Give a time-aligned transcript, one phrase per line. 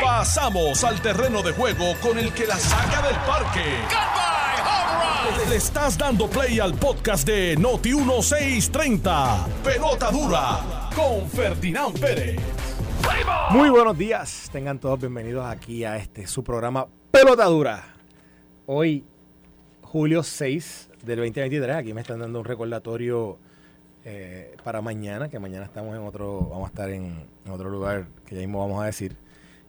[0.00, 3.64] Pasamos al terreno de juego con el que la saca del parque.
[5.48, 9.46] Le estás dando play al podcast de Noti 1630.
[9.64, 12.40] Pelota dura con Ferdinand Pérez.
[13.50, 17.84] Muy buenos días, tengan todos bienvenidos aquí a este su programa Pelota Dura.
[18.66, 19.04] Hoy,
[19.82, 23.38] julio 6 del 2023, aquí me están dando un recordatorio
[24.04, 28.34] eh, para mañana, que mañana estamos en otro, vamos a estar en, otro lugar que
[28.34, 29.16] ya mismo vamos a decir.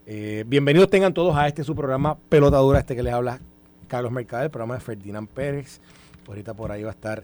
[0.06, 3.40] Eh, bienvenidos tengan todos a este su programa Pelota Dura, este que les habla
[3.88, 5.82] Carlos Mercader, el programa de Ferdinand Pérez.
[6.28, 7.22] Ahorita por ahí va a estar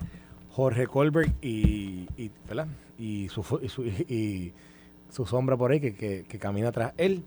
[0.51, 3.59] Jorge Colbert y, y, su,
[4.07, 4.53] y,
[5.09, 7.23] su, sombra por ahí que, que, que, camina tras él.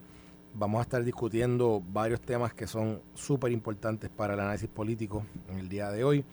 [0.55, 5.59] Vamos a estar discutiendo varios temas que son súper importantes para el análisis político en
[5.59, 6.25] el día de hoy.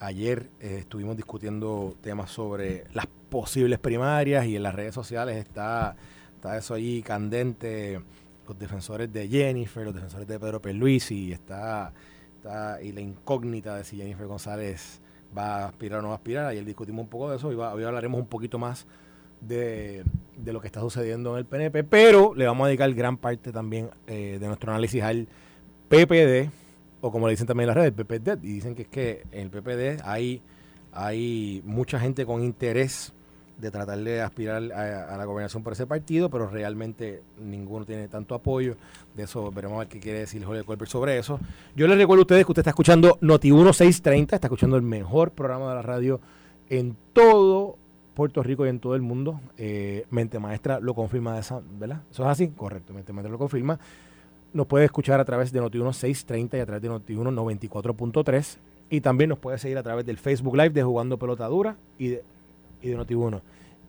[0.00, 5.94] Ayer eh, estuvimos discutiendo temas sobre las posibles primarias y en las redes sociales está,
[6.34, 8.00] está eso ahí candente.
[8.48, 11.92] Los defensores de Jennifer, los defensores de Pedro Pierluisi y está,
[12.34, 15.02] está y la incógnita de si Jennifer González
[15.36, 16.46] va a aspirar o no va a aspirar.
[16.46, 18.86] Ayer discutimos un poco de eso y va, hoy hablaremos un poquito más
[19.42, 20.02] de,
[20.38, 23.52] de, lo que está sucediendo en el PNP, pero le vamos a dedicar gran parte
[23.52, 25.28] también eh, de nuestro análisis al
[25.90, 26.50] PPD,
[27.00, 29.42] o como le dicen también en las redes, PPD, y dicen que es que en
[29.42, 30.42] el PPD hay,
[30.92, 33.12] hay mucha gente con interés
[33.58, 38.08] de tratar de aspirar a, a, la gobernación por ese partido, pero realmente ninguno tiene
[38.08, 38.76] tanto apoyo.
[39.14, 41.38] De eso veremos a ver qué quiere decir Jorge Colbert sobre eso.
[41.76, 45.32] Yo les recuerdo a ustedes que usted está escuchando Noti 1630, está escuchando el mejor
[45.32, 46.20] programa de la radio
[46.70, 47.76] en todo
[48.14, 49.40] Puerto Rico y en todo el mundo.
[49.56, 52.02] Eh, Mente Maestra lo confirma, de esa, ¿verdad?
[52.10, 52.48] ¿Eso es así?
[52.48, 53.78] Correcto, Mente Maestra lo confirma.
[54.52, 58.56] Nos puede escuchar a través de Noti 630 y a través de Noti 94.3.
[58.90, 62.08] Y también nos puede seguir a través del Facebook Live de Jugando Pelota Dura y
[62.08, 62.24] de,
[62.82, 63.40] y de Noti 1.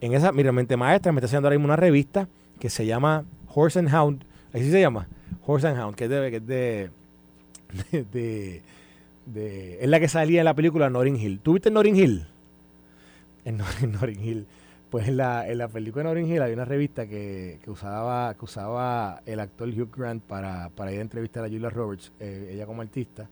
[0.02, 2.28] En esa, mira, Mente Maestra me está haciendo ahora mismo una revista
[2.60, 4.24] que se llama Horse and Hound.
[4.54, 5.08] Así se llama.
[5.46, 6.30] Horse and Hound, que es de.
[6.30, 6.90] Que es de,
[7.92, 8.62] de, de,
[9.26, 11.40] de es la que salía en la película Notting Hill.
[11.40, 12.28] ¿Tú viste Notting Hill?
[13.46, 14.48] en, Notting Hill.
[14.92, 18.34] Pues en la, en la película de Notting Hill había una revista que, que, usaba,
[18.34, 22.50] que usaba el actor Hugh Grant para, para ir a entrevistar a Julia Roberts, eh,
[22.52, 23.30] ella como artista,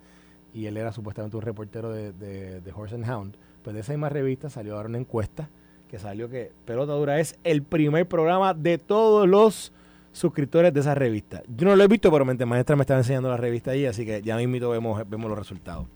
[0.53, 3.35] y él era supuestamente un reportero de, de, de, Horse and Hound.
[3.61, 5.49] Pues de esa misma revista salió ahora una encuesta
[5.89, 9.73] que salió que Pelota Dura es el primer programa de todos los
[10.13, 11.43] suscriptores de esa revista.
[11.53, 14.05] Yo no lo he visto, pero Mente Maestra me estaba enseñando la revista ahí, así
[14.05, 15.87] que ya mismo vemos, vemos los resultados.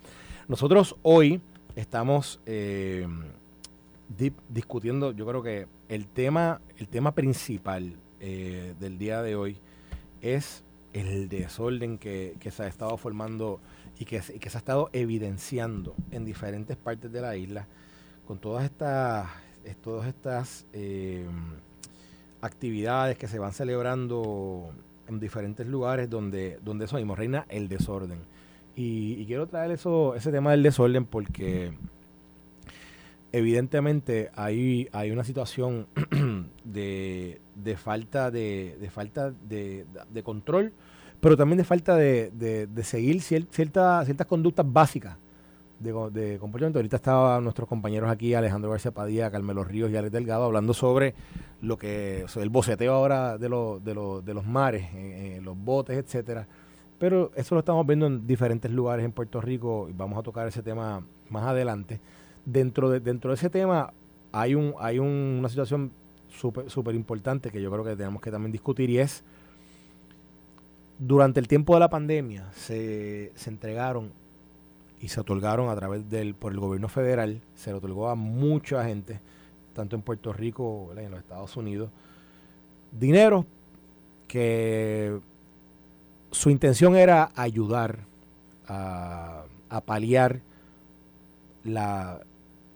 [0.49, 1.39] Nosotros hoy
[1.77, 2.41] estamos...
[2.45, 3.07] Eh,
[4.49, 9.57] discutiendo, yo creo que el tema, el tema principal eh, del día de hoy
[10.21, 10.63] es
[10.93, 13.59] el desorden que, que, se ha estado formando
[13.99, 17.67] y que, que, se ha estado evidenciando en diferentes partes de la isla
[18.25, 19.27] con todas estas,
[19.81, 21.25] todas estas eh,
[22.41, 24.71] actividades que se van celebrando
[25.07, 28.19] en diferentes lugares donde, donde eso mismo reina el desorden.
[28.75, 31.73] Y quiero traer eso, ese tema del desorden porque
[33.33, 35.87] evidentemente hay, hay una situación
[36.63, 40.71] de, de, falta de, de falta de, de, control,
[41.19, 45.17] pero también de falta de, seguir cierta, ciertas conductas básicas
[45.79, 46.77] de, comportamiento.
[46.77, 51.15] Ahorita estaban nuestros compañeros aquí, Alejandro García Padilla, Carmelo Ríos y Alex Delgado, hablando sobre
[51.59, 55.97] lo que el boceteo ahora de, lo, de, lo, de los mares, eh, los botes,
[55.97, 56.47] etcétera.
[56.99, 60.47] Pero eso lo estamos viendo en diferentes lugares en Puerto Rico y vamos a tocar
[60.47, 61.99] ese tema más adelante
[62.45, 63.93] dentro de, dentro de ese tema
[64.31, 65.91] hay, un, hay un, una situación
[66.29, 69.23] súper super importante que yo creo que tenemos que también discutir y es,
[70.97, 74.11] durante el tiempo de la pandemia se, se entregaron
[74.99, 78.85] y se otorgaron a través del, por el gobierno federal, se le otorgó a mucha
[78.85, 79.19] gente,
[79.73, 81.89] tanto en Puerto Rico como en los Estados Unidos,
[82.91, 83.45] dinero
[84.27, 85.19] que
[86.31, 87.99] su intención era ayudar
[88.67, 90.39] a, a paliar
[91.65, 92.21] la,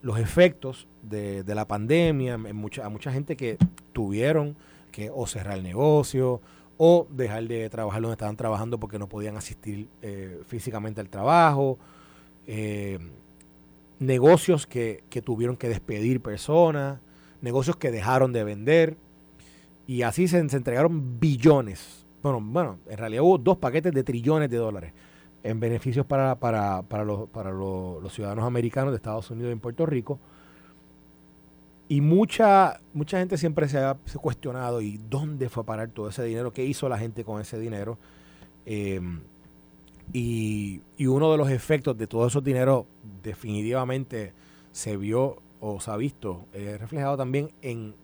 [0.08, 3.58] los efectos de, de la pandemia a mucha gente que
[3.92, 4.56] tuvieron
[4.90, 6.40] que o cerrar el negocio
[6.78, 11.78] o dejar de trabajar donde estaban trabajando porque no podían asistir eh, físicamente al trabajo,
[12.46, 13.00] eh,
[14.00, 17.02] negocios que, que, tuvieron que despedir personas,
[17.42, 18.96] negocios que dejaron de vender
[19.88, 22.06] y así se, se entregaron billones.
[22.24, 24.94] Bueno, bueno, en realidad hubo dos paquetes de trillones de dólares
[25.50, 29.60] en beneficios para, para, para, los, para los, ciudadanos americanos de Estados Unidos y en
[29.60, 30.20] Puerto Rico.
[31.90, 36.24] Y mucha, mucha gente siempre se ha, cuestionado y dónde fue a parar todo ese
[36.24, 37.98] dinero, qué hizo la gente con ese dinero.
[38.66, 39.00] Eh,
[40.12, 42.86] y, y, uno de los efectos de todo esos dinero
[43.24, 44.34] definitivamente
[44.72, 47.96] se vio o se ha visto eh, reflejado también en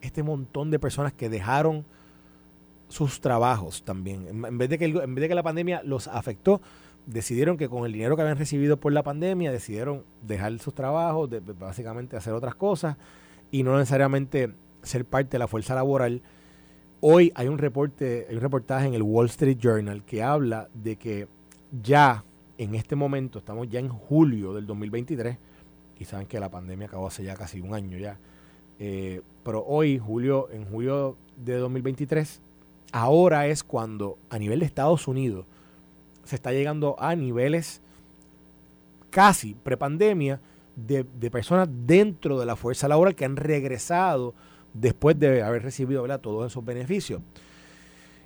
[0.00, 1.84] este montón de personas que dejaron
[2.90, 4.26] sus trabajos también.
[4.28, 6.60] En vez, de que en vez de que la pandemia los afectó,
[7.06, 11.30] decidieron que con el dinero que habían recibido por la pandemia, decidieron dejar sus trabajos,
[11.30, 12.96] de, básicamente hacer otras cosas
[13.50, 14.52] y no necesariamente
[14.82, 16.22] ser parte de la fuerza laboral.
[17.00, 20.96] Hoy hay un reporte, hay un reportaje en el Wall Street Journal que habla de
[20.96, 21.28] que
[21.82, 22.24] ya
[22.58, 25.38] en este momento, estamos ya en julio del 2023,
[25.98, 28.18] y saben que la pandemia acabó hace ya casi un año ya,
[28.78, 32.40] eh, pero hoy, julio, en julio de 2023,
[32.92, 35.46] ahora es cuando a nivel de Estados Unidos
[36.24, 37.80] se está llegando a niveles
[39.10, 40.40] casi prepandemia
[40.76, 44.34] de, de personas dentro de la fuerza laboral que han regresado
[44.72, 47.20] después de haber recibido todos esos beneficios.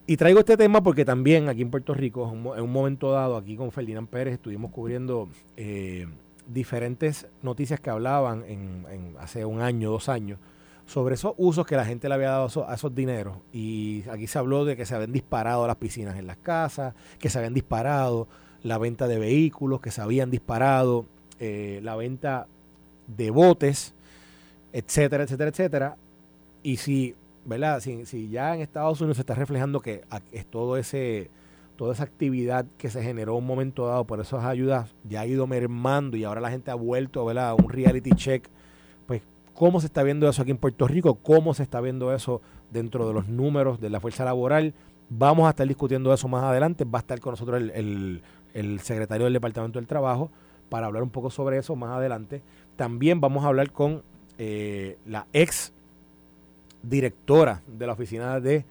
[0.06, 3.56] Y traigo este tema porque también aquí en Puerto Rico, en un momento dado, aquí
[3.56, 6.06] con Ferdinand Pérez, estuvimos cubriendo eh,
[6.46, 10.38] diferentes noticias que hablaban en, hace un año, dos años,
[10.86, 13.38] sobre esos usos que la gente le había dado a esos dineros.
[13.52, 17.31] Y aquí se habló de que se habían disparado las piscinas en las casas, que
[17.31, 18.28] se habían disparado
[18.62, 21.06] la venta de vehículos, que se habían disparado
[21.40, 22.46] eh, la venta
[23.06, 23.94] de botes,
[24.72, 25.96] etcétera, etcétera, etcétera.
[26.62, 27.14] Y si,
[27.44, 27.81] ¿verdad?
[27.81, 31.31] Si, si ya en Estados Unidos se está reflejando que es todo ese
[31.76, 35.48] toda esa actividad que se generó un momento dado por esas ayudas ya ha ido
[35.48, 37.48] mermando y ahora la gente ha vuelto ¿verdad?
[37.48, 38.48] a un reality check
[39.55, 43.06] cómo se está viendo eso aquí en Puerto Rico, cómo se está viendo eso dentro
[43.06, 44.75] de los números de la fuerza laboral.
[45.09, 46.85] Vamos a estar discutiendo eso más adelante.
[46.85, 48.21] Va a estar con nosotros el,
[48.83, 50.31] secretario del Departamento del Trabajo
[50.69, 52.43] para hablar un poco sobre eso más adelante.
[52.77, 54.03] También vamos a hablar con
[54.39, 55.73] eh, la ex
[56.83, 58.65] directora de la Oficina de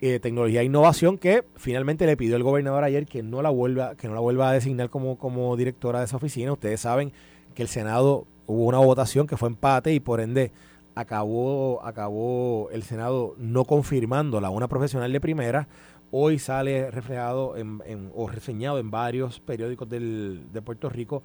[0.00, 3.94] eh, Tecnología e Innovación que finalmente le pidió el gobernador ayer que no la vuelva,
[3.94, 6.52] que no la vuelva a designar como, como directora de esa oficina.
[6.52, 7.12] Ustedes saben
[7.54, 10.52] que el Senado hubo una votación que fue empate y por ende
[10.94, 15.68] acabó, acabó el Senado no confirmándola una profesional de primera.
[16.10, 21.22] Hoy sale reflejado en, o reseñado en varios periódicos del, de Puerto Rico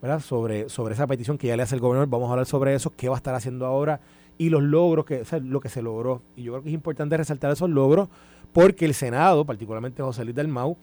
[0.00, 0.20] ¿verdad?
[0.20, 2.08] Sobre, sobre esa petición que ya le hace el gobernador.
[2.08, 4.00] Vamos a hablar sobre eso, qué va a estar haciendo ahora
[4.38, 6.22] y los logros, que, lo que se logró.
[6.36, 8.08] Y yo creo que es importante resaltar esos logros
[8.52, 10.76] porque el Senado, particularmente José Luis del Mau,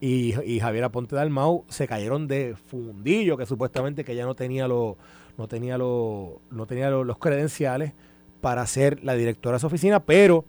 [0.00, 4.66] y, y Javier Aponte Dalmau se cayeron de fundillo, que supuestamente que ya no tenía
[4.66, 4.96] los
[5.38, 7.92] no tenía, no tenía los credenciales
[8.40, 10.44] para ser la directora de esa oficina, pero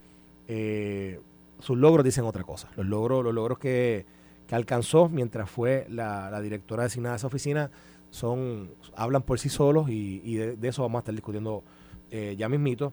[0.48, 1.20] eh,
[1.60, 2.70] sus logros dicen otra cosa.
[2.76, 4.06] Los logros, los logros que,
[4.52, 7.72] alcanzó mientras fue la, directora designada de esa oficina
[8.10, 11.64] son hablan por sí solos y, de, eso vamos a estar discutiendo
[12.10, 12.92] eh, ya mismito.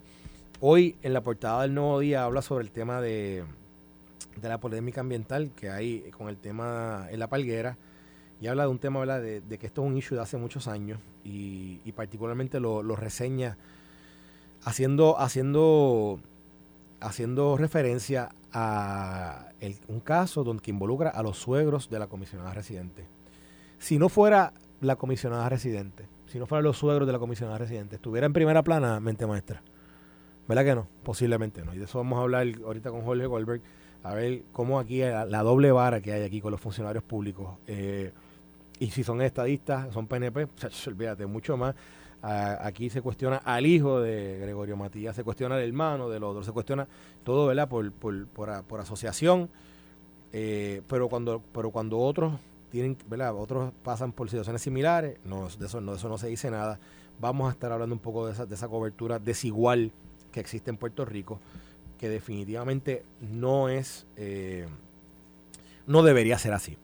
[0.60, 3.42] Hoy en la portada del Nuevo Día habla sobre el tema de,
[4.40, 7.76] de la polémica ambiental que hay con el tema en la palguera
[8.40, 11.00] y habla de un tema De, que esto es un issue de hace muchos años
[11.24, 13.56] y, particularmente lo, reseña
[14.64, 16.20] haciendo, haciendo,
[17.00, 19.48] haciendo referencia a
[19.88, 23.06] un caso donde que involucra a los suegros de la comisionada residente.
[23.78, 27.96] Si no fuera la comisionada residente, si no fueran los suegros de la comisionada residente,
[27.96, 29.62] estuviera en primera plana mente maestra.
[30.46, 30.86] ¿Verdad que no?
[31.02, 31.74] Posiblemente no.
[31.74, 33.60] Y de eso vamos a hablar ahorita con Jorge Goldberg,
[34.02, 37.58] a ver cómo aquí la, doble vara que hay aquí con los funcionarios públicos.
[37.66, 38.12] Eh,
[38.80, 40.48] y si son estadistas, son PNP,
[40.86, 41.74] olvídate, mucho más.
[42.22, 46.52] aquí se cuestiona al hijo de Gregorio Matías, se cuestiona al hermano del otro, se
[46.52, 46.86] cuestiona
[47.24, 47.68] todo, ¿verdad?
[47.68, 49.48] Por, por, por, asociación.
[50.32, 52.34] Eh, pero cuando pero cuando otros
[52.70, 53.34] tienen, ¿verdad?
[53.34, 56.78] Otros pasan por situaciones similares, no, de eso no, de eso no se dice nada.
[57.20, 59.90] Vamos a estar hablando un poco de esa, de esa cobertura desigual
[60.30, 61.40] que existe en Puerto Rico,
[61.98, 64.68] que definitivamente no es, eh,
[65.86, 66.76] no debería ser así.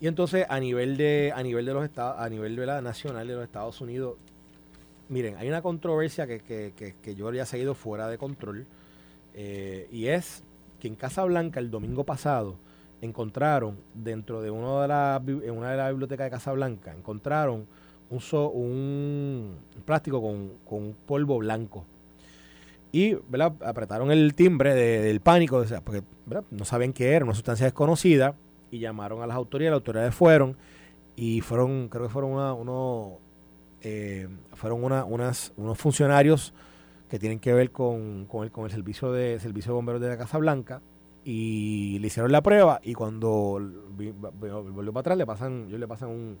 [0.00, 3.26] Y entonces a nivel de a nivel de los estados a nivel de la nacional
[3.26, 4.16] de los Estados Unidos,
[5.08, 8.66] miren, hay una controversia que, que, que, yo había seguido fuera de control
[9.34, 10.42] eh, y es
[10.80, 12.56] que en Casa Blanca el domingo pasado
[13.00, 17.66] encontraron dentro de uno de la, en una de las bibliotecas de Casa Blanca encontraron
[18.10, 18.20] un,
[18.54, 21.84] un plástico con, con un polvo blanco.
[22.92, 23.54] Y ¿verdad?
[23.64, 26.02] apretaron el timbre del pánico porque
[26.50, 28.34] no saben qué era, una sustancia desconocida
[28.70, 30.56] y llamaron a las autoridades, las autoridades fueron
[31.14, 33.18] y fueron, creo que fueron una, uno,
[33.80, 36.52] eh, fueron una, unas, unos funcionarios
[37.08, 40.08] que tienen que ver con, con, el, con el servicio de servicio de bomberos de
[40.08, 40.82] la Casa Blanca
[41.24, 43.60] y le hicieron la prueba y cuando
[43.98, 46.38] volvió para atrás le pasan, ellos le pasan un,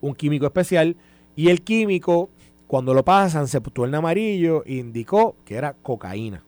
[0.00, 0.96] un químico especial
[1.36, 2.30] y el químico
[2.66, 6.42] cuando lo pasan se puso en amarillo e indicó que era cocaína.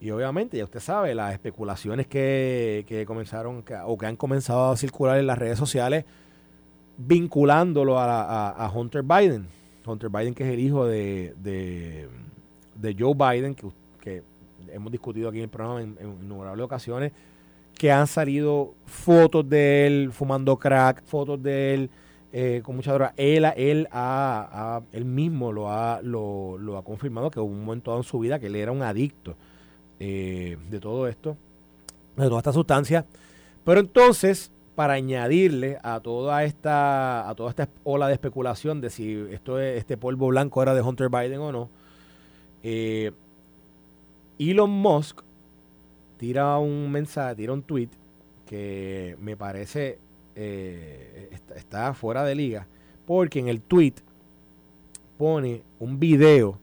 [0.00, 4.76] Y obviamente, ya usted sabe, las especulaciones que, que comenzaron o que han comenzado a
[4.76, 6.04] circular en las redes sociales
[6.96, 9.46] vinculándolo a, Hunter Biden.
[9.84, 13.68] Hunter Biden, que es el hijo de, de, Joe Biden, que,
[14.00, 14.22] que
[14.72, 17.12] hemos discutido aquí en el programa en, innumerables ocasiones,
[17.74, 21.90] que han salido fotos de él fumando crack, fotos de él
[22.32, 23.14] eh, con mucha droga.
[23.16, 28.02] Él, él, ha, él mismo lo ha, lo, ha confirmado que hubo un momento en
[28.02, 29.36] su vida que él era un adicto
[30.00, 31.36] eh, de todo esto,
[32.16, 33.06] de toda esta sustancia.
[33.64, 39.12] Pero entonces, para añadirle a toda esta, a toda esta ola de especulación de si
[39.30, 41.68] esto este polvo blanco era de Hunter Biden o no,
[42.62, 43.12] eh,
[44.38, 45.20] Elon Musk
[46.16, 47.90] tira un mensaje, tira un tweet
[48.46, 49.98] que me parece
[50.34, 52.66] eh, está, fuera de liga,
[53.06, 53.94] porque en el tweet
[55.18, 56.58] pone un video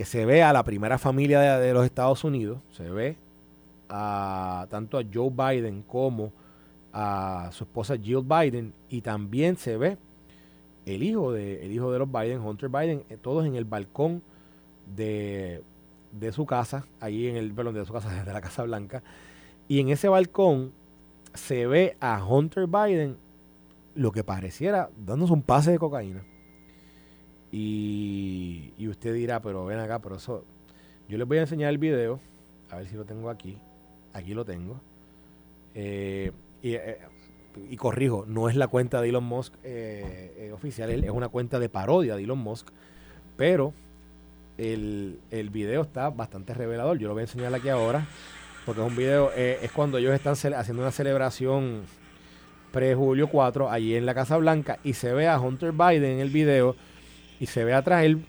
[0.00, 3.18] que se ve a la primera familia de, los Estados Unidos, se ve
[3.90, 6.32] a tanto a Joe Biden como
[6.90, 9.98] a su esposa Jill Biden y también se ve
[10.86, 14.22] el hijo de, el hijo de los Biden, Hunter Biden, eh, todos en el balcón
[14.96, 15.62] de,
[16.12, 19.02] de su casa, ahí en el, perdón, de su casa, de la Casa Blanca.
[19.68, 20.72] Y en ese balcón
[21.34, 23.18] se ve a Hunter Biden
[23.94, 26.22] lo que pareciera dándose un pase de cocaína.
[27.52, 30.44] Y, y usted dirá, pero ven acá, pero eso...
[31.08, 32.20] Yo les voy a enseñar el video,
[32.70, 33.58] a ver si lo tengo aquí.
[34.12, 34.80] Aquí lo tengo.
[35.74, 36.30] Eh,
[36.62, 36.98] eh,
[37.68, 41.58] y, corrijo, no es la cuenta de Elon Musk eh, eh, oficial, es una cuenta
[41.58, 42.68] de parodia de Elon Musk,
[43.36, 43.72] pero
[44.56, 46.98] el, el, video está bastante revelador.
[46.98, 48.06] Yo lo voy a enseñar aquí ahora,
[48.64, 51.82] porque es un video, es cuando ellos están haciendo una celebración
[52.72, 56.30] pre-julio 4 allí en la Casa Blanca y se ve a Hunter Biden en el
[56.30, 56.76] video
[57.40, 58.24] y se ve atrás él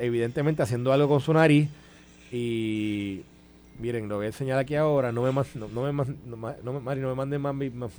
[0.00, 1.70] evidentemente haciendo algo con su nariz
[2.30, 3.22] y
[3.80, 5.10] Miren, lo voy a enseñar aquí ahora.
[5.10, 6.04] No me, no, me,
[6.62, 7.54] no, me, Mari, no me manden más,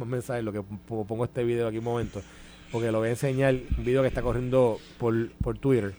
[0.05, 2.21] mensajes, lo que pongo este video aquí un momento.
[2.71, 5.93] Porque lo voy a enseñar, un video que está corriendo por, por Twitter.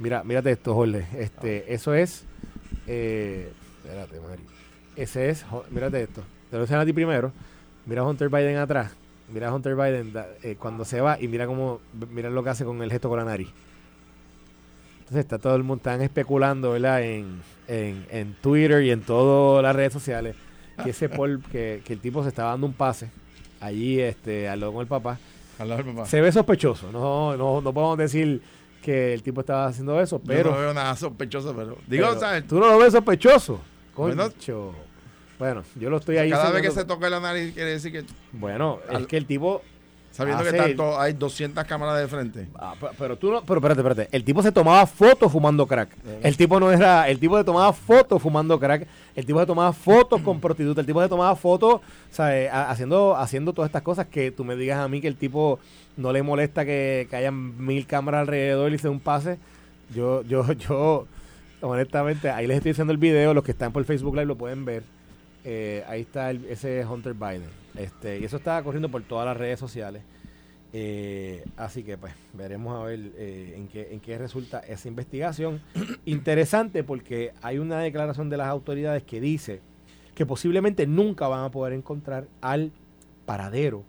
[0.00, 1.06] Mira, mírate esto, Jorge.
[1.16, 2.24] Este, eso es.
[2.88, 3.52] Eh,
[3.84, 4.42] espérate, Mari.
[4.96, 5.46] Ese es.
[5.70, 6.22] Mírate esto.
[6.50, 7.30] Te lo enseño a ti primero.
[7.86, 8.96] Mira a Hunter Biden atrás.
[9.32, 10.12] Mira a Hunter Biden
[10.42, 11.80] eh, cuando se va y mira cómo.
[12.10, 13.48] Mira lo que hace con el gesto con la nariz.
[15.14, 17.00] Entonces está todo el mundo, están especulando, ¿verdad?
[17.04, 20.34] En, en, Twitter y en todas las redes sociales
[20.82, 23.12] que ese Paul, que, el tipo se estaba dando un pase
[23.60, 25.20] allí, este, al lado con el papá.
[25.60, 26.08] Al lado del papá.
[26.08, 26.90] Se ve sospechoso.
[26.90, 28.42] No, no, no podemos decir
[28.82, 30.50] que el tipo estaba haciendo eso, pero.
[30.50, 31.78] Yo no veo nada sospechoso, pero.
[31.86, 32.44] Digo, ¿sabes?
[32.48, 33.60] Tú no lo ves sospechoso.
[33.94, 34.74] Concho.
[35.38, 36.30] Bueno, yo lo estoy ahí.
[36.30, 38.04] Cada vez que se toca la nariz quiere decir que.
[38.32, 39.62] Bueno, es que el tipo
[40.14, 42.46] Sabiendo que tanto hay 200 cámaras de frente.
[42.54, 44.08] Ah, pero, tú no, pero espérate, espérate.
[44.16, 45.88] El tipo se tomaba fotos fumando crack.
[46.22, 48.86] El tipo no era, el tipo se tomaba fotos fumando crack.
[49.16, 50.82] El tipo se tomaba fotos con prostitutas.
[50.82, 51.80] El tipo se tomaba fotos,
[52.12, 52.48] ¿sabes?
[52.52, 55.58] Haciendo, haciendo todas estas cosas que tú me digas a mí que el tipo
[55.96, 59.38] no le molesta que, que haya mil cámaras alrededor y se un pase.
[59.92, 61.08] Yo, yo, yo,
[61.60, 63.34] honestamente, ahí les estoy haciendo el video.
[63.34, 64.84] Los que están por Facebook Live lo pueden ver.
[65.44, 67.50] Eh, ahí está ese Hunter Biden.
[67.76, 70.02] Este, y eso está corriendo por todas las redes sociales.
[70.76, 75.60] Eh, así que pues veremos a ver eh, en, qué, en qué resulta esa investigación.
[76.04, 79.60] Interesante porque hay una declaración de las autoridades que dice
[80.14, 82.72] que posiblemente nunca van a poder encontrar al
[83.26, 83.84] paradero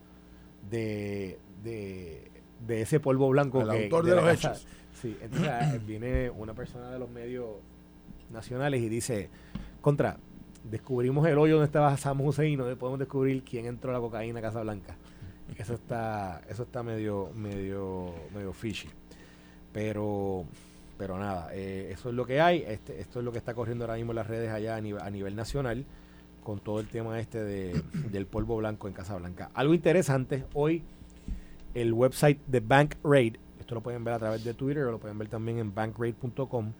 [0.69, 3.61] de, de, ese polvo blanco.
[3.61, 4.67] El autor de, los hechos.
[5.01, 7.47] Sí, entonces ah, viene una persona de los medios
[8.31, 9.29] nacionales y dice,
[9.81, 10.17] contra,
[10.69, 13.99] descubrimos el hoyo donde estaba Sam Hussein y no podemos descubrir quién entró a la
[13.99, 14.95] cocaína a Casa Blanca.
[15.57, 18.89] Eso está, eso está medio, medio, medio fishy.
[19.71, 20.45] Pero,
[20.97, 22.63] pero nada, eh, eso es lo que hay.
[22.67, 25.35] Este, esto es lo que está corriendo ahora mismo en las redes allá a nivel,
[25.35, 25.85] nacional
[26.43, 27.81] con todo el tema este de,
[28.11, 29.51] del polvo blanco en Casa Blanca.
[29.53, 30.83] Algo interesante, hoy
[31.73, 35.17] el website de Bankrate, esto lo pueden ver a través de Twitter o lo pueden
[35.17, 36.71] ver también en bankrate.com,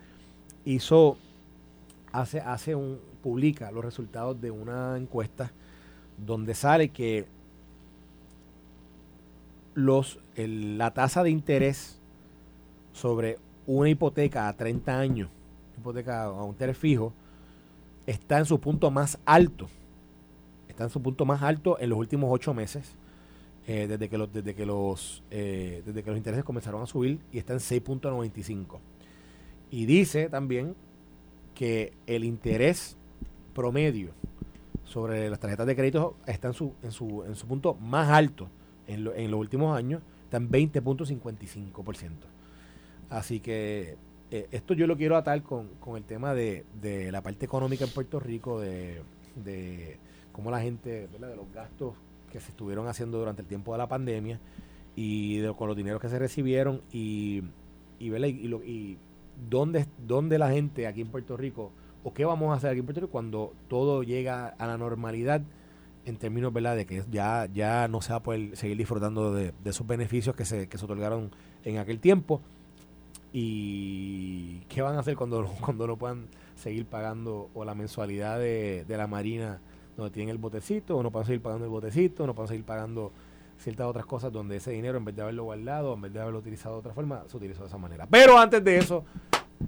[0.63, 1.17] hizo
[2.19, 5.51] hace, hace un, publica los resultados de una encuesta
[6.17, 7.25] donde sale que
[9.73, 11.99] los, la tasa de interés
[12.93, 15.29] sobre una hipoteca a 30 años,
[15.77, 17.13] hipoteca a un interés fijo,
[18.05, 19.67] está en su punto más alto.
[20.69, 22.95] Está en su punto más alto en los últimos ocho meses,
[23.67, 27.19] eh, desde, que los, desde, que los, eh, desde que los intereses comenzaron a subir
[27.31, 28.79] y está en 6.95.
[29.71, 30.75] Y dice también
[31.55, 32.97] que el interés
[33.55, 34.11] promedio
[34.83, 38.49] sobre las tarjetas de crédito está en su, en su, en su punto más alto
[38.87, 42.11] en, en los últimos años, está en 20.55%.
[43.09, 43.97] Así que
[44.31, 47.85] eh, esto yo lo quiero atar con, con el tema de, de, la parte económica
[47.85, 49.01] en Puerto Rico, de,
[49.35, 49.97] de
[50.31, 51.95] cómo la gente, de los gastos
[52.31, 54.39] que se estuvieron haciendo durante el tiempo de la pandemia
[54.95, 57.43] y de, con los dineros que se recibieron y,
[57.99, 58.97] y, y, y, y
[59.49, 61.71] dónde, dónde la gente aquí en Puerto Rico
[62.03, 65.41] o qué vamos a hacer aquí en Puerto Rico cuando todo llega a la normalidad
[66.05, 66.75] en términos ¿verdad?
[66.75, 70.45] de que ya, ya no se va a poder seguir disfrutando de, esos beneficios que
[70.45, 71.31] se, que se otorgaron
[71.63, 72.41] en aquel tiempo
[73.33, 78.85] y qué van a hacer cuando, cuando no puedan seguir pagando o la mensualidad de,
[78.87, 79.59] de la Marina
[79.97, 83.11] donde tienen el botecito, o no pueden seguir pagando el botecito, no pueden seguir pagando
[83.57, 86.39] ciertas otras cosas donde ese dinero, en vez de haberlo guardado, en vez de haberlo
[86.39, 88.07] utilizado de otra forma, se utilizó de esa manera.
[88.09, 89.05] Pero antes de eso,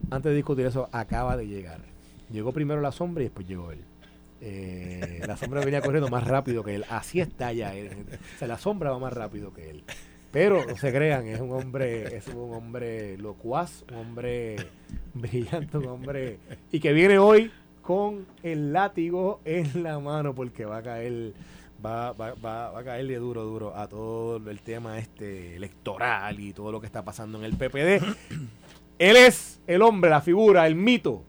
[0.10, 1.82] antes de discutir eso, acaba de llegar.
[2.32, 3.84] Llegó primero la sombra y después llegó él.
[4.40, 6.86] Eh, la sombra venía corriendo más rápido que él.
[6.90, 8.06] Así está ya él.
[8.36, 9.84] O sea, la sombra va más rápido que él.
[10.32, 14.58] Pero no se crean, es un hombre, es un hombre locuaz, un hombre
[15.14, 16.40] brillante, un hombre.
[16.72, 17.52] Y que viene hoy
[17.82, 21.34] con el látigo en la mano porque va a caer
[21.88, 22.34] va, va,
[22.72, 26.86] va, a caerle duro, duro a todo el tema este electoral y todo lo que
[26.86, 28.04] está pasando en el PPD.
[29.00, 31.24] Él es el hombre, la figura, el mito.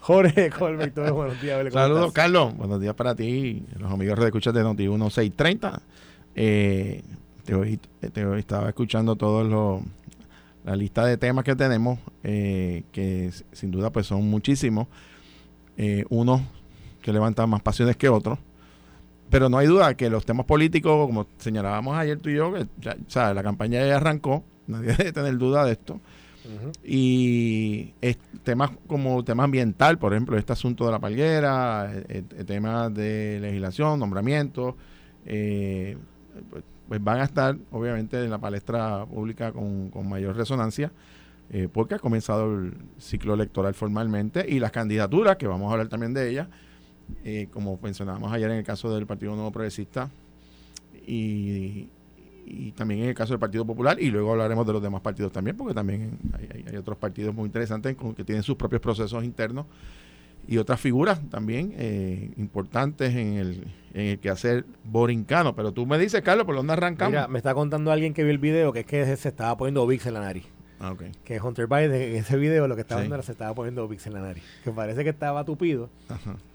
[0.00, 1.72] Jorge Colbert, buenos días.
[1.72, 2.56] Saludos, Carlos.
[2.56, 5.80] Buenos días para ti, los amigos de escuchas de Noti 1630.
[6.34, 7.02] Eh,
[7.44, 9.82] te, te, estaba escuchando todos los
[10.64, 14.88] la lista de temas que tenemos, eh, que sin duda pues son muchísimos
[15.76, 16.40] eh, unos
[17.02, 18.38] que levantan más pasiones que otros.
[19.34, 22.68] Pero no hay duda que los temas políticos, como señalábamos ayer tú y yo, que
[22.80, 26.00] la campaña ya arrancó, nadie debe tener duda de esto.
[26.84, 27.94] Y
[28.44, 31.92] temas como tema ambiental, por ejemplo, este asunto de la palguera,
[32.46, 34.76] temas de legislación, nombramiento,
[35.26, 35.96] eh,
[36.48, 40.92] pues, pues, van a estar obviamente en la palestra pública con, con mayor resonancia.
[41.50, 45.88] Eh, porque ha comenzado el ciclo electoral formalmente y las candidaturas, que vamos a hablar
[45.88, 46.46] también de ellas,
[47.24, 50.10] eh, como mencionábamos ayer en el caso del Partido Nuevo Progresista
[51.06, 51.88] y,
[52.76, 55.56] también en el caso del Partido Popular, y luego hablaremos de los demás partidos también,
[55.56, 56.18] porque también
[56.66, 59.66] hay, otros partidos muy interesantes que tienen sus propios procesos internos
[60.46, 65.54] y otras figuras también eh, importantes en el, en el quehacer borincano.
[65.54, 67.12] Pero tú me dices, Carlos, ¿por dónde arrancamos?
[67.12, 69.86] Mira, me está contando alguien que vio el video que es que se estaba poniendo
[69.86, 70.44] VIX en la nariz.
[70.84, 73.88] Ah, que Hunter Biden en ese video lo que estaba viendo era se estaba poniendo
[73.88, 74.44] VIX en la nariz.
[74.62, 75.88] Que parece que estaba tupido.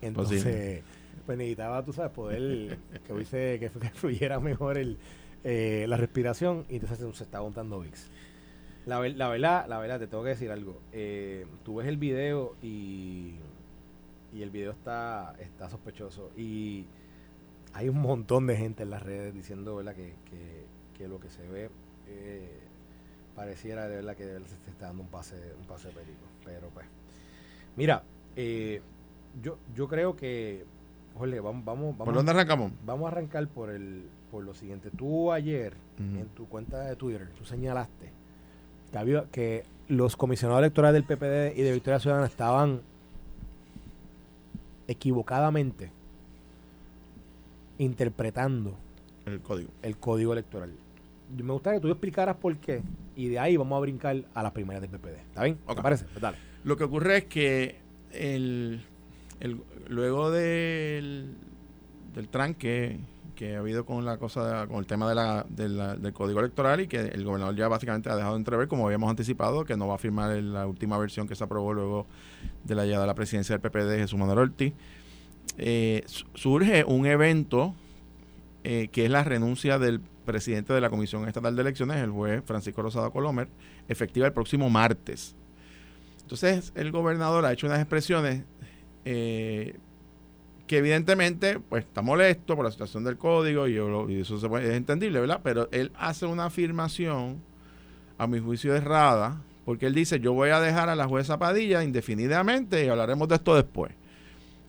[0.01, 0.83] Entonces,
[1.25, 4.97] pues necesitaba, tú sabes, poder que, hubiese, que, fluyera mejor el,
[5.43, 8.09] eh, la respiración y entonces se estaba untando VIX.
[8.85, 10.79] La, la, verdad, la verdad, te tengo que decir algo.
[10.91, 13.35] Eh, tú ves el video y,
[14.33, 16.31] y el video está, está sospechoso.
[16.37, 16.85] Y
[17.73, 19.95] hay un montón de gente en las redes diciendo ¿verdad?
[19.95, 20.13] Que,
[20.97, 21.69] que, lo que se ve
[22.07, 22.58] eh,
[23.39, 26.27] pareciera de verdad que se está dando un pase, un pase de peligro.
[26.43, 26.85] Pero pues,
[27.77, 28.03] mira,
[28.35, 28.81] eh,
[29.41, 30.65] yo, yo creo que,
[31.17, 32.73] Jorge, vamos, vamos, ¿Por dónde arrancamos?
[32.85, 34.89] Vamos a arrancar por el, por lo siguiente.
[34.91, 38.09] Tú ayer, en tu cuenta de Twitter, tú señalaste
[38.91, 42.81] que, que los comisionados electorales del PPD y de Victoria Ciudadana estaban
[44.89, 45.91] equivocadamente
[47.77, 48.73] interpretando
[49.25, 49.69] el código.
[49.81, 50.73] El código electoral
[51.37, 52.81] me gustaría que tú explicaras por qué
[53.15, 55.19] y de ahí vamos a brincar a las primarias del PPD.
[55.27, 55.57] ¿Está bien?
[55.67, 56.05] ¿Te parece?
[56.05, 56.37] Pues dale.
[56.63, 57.79] Lo que ocurre es que
[58.11, 58.81] el,
[59.87, 61.35] luego del,
[62.13, 62.99] del tranque
[63.39, 66.87] que ha habido con la cosa con el tema de la, del código electoral y
[66.87, 69.95] que el gobernador ya básicamente ha dejado de entrever, como habíamos anticipado, que no va
[69.95, 72.05] a firmar la última versión que se aprobó luego
[72.65, 74.73] de la llegada de la presidencia del PPD, Jesús Manuel Ortiz.
[75.57, 77.75] Eh, surge un evento
[78.65, 82.43] eh, que es la renuncia del presidente de la Comisión Estatal de Elecciones, el juez
[82.45, 83.47] Francisco Rosado Colomer,
[83.87, 85.35] efectiva el próximo martes.
[86.21, 88.43] Entonces, el gobernador ha hecho unas expresiones
[89.05, 89.75] eh,
[90.67, 93.75] que evidentemente pues está molesto por la situación del código y,
[94.21, 95.41] eso es entendible, ¿verdad?
[95.43, 97.41] Pero él hace una afirmación,
[98.19, 101.83] a mi juicio errada, porque él dice, yo voy a dejar a la jueza Padilla
[101.83, 103.93] indefinidamente y hablaremos de esto después.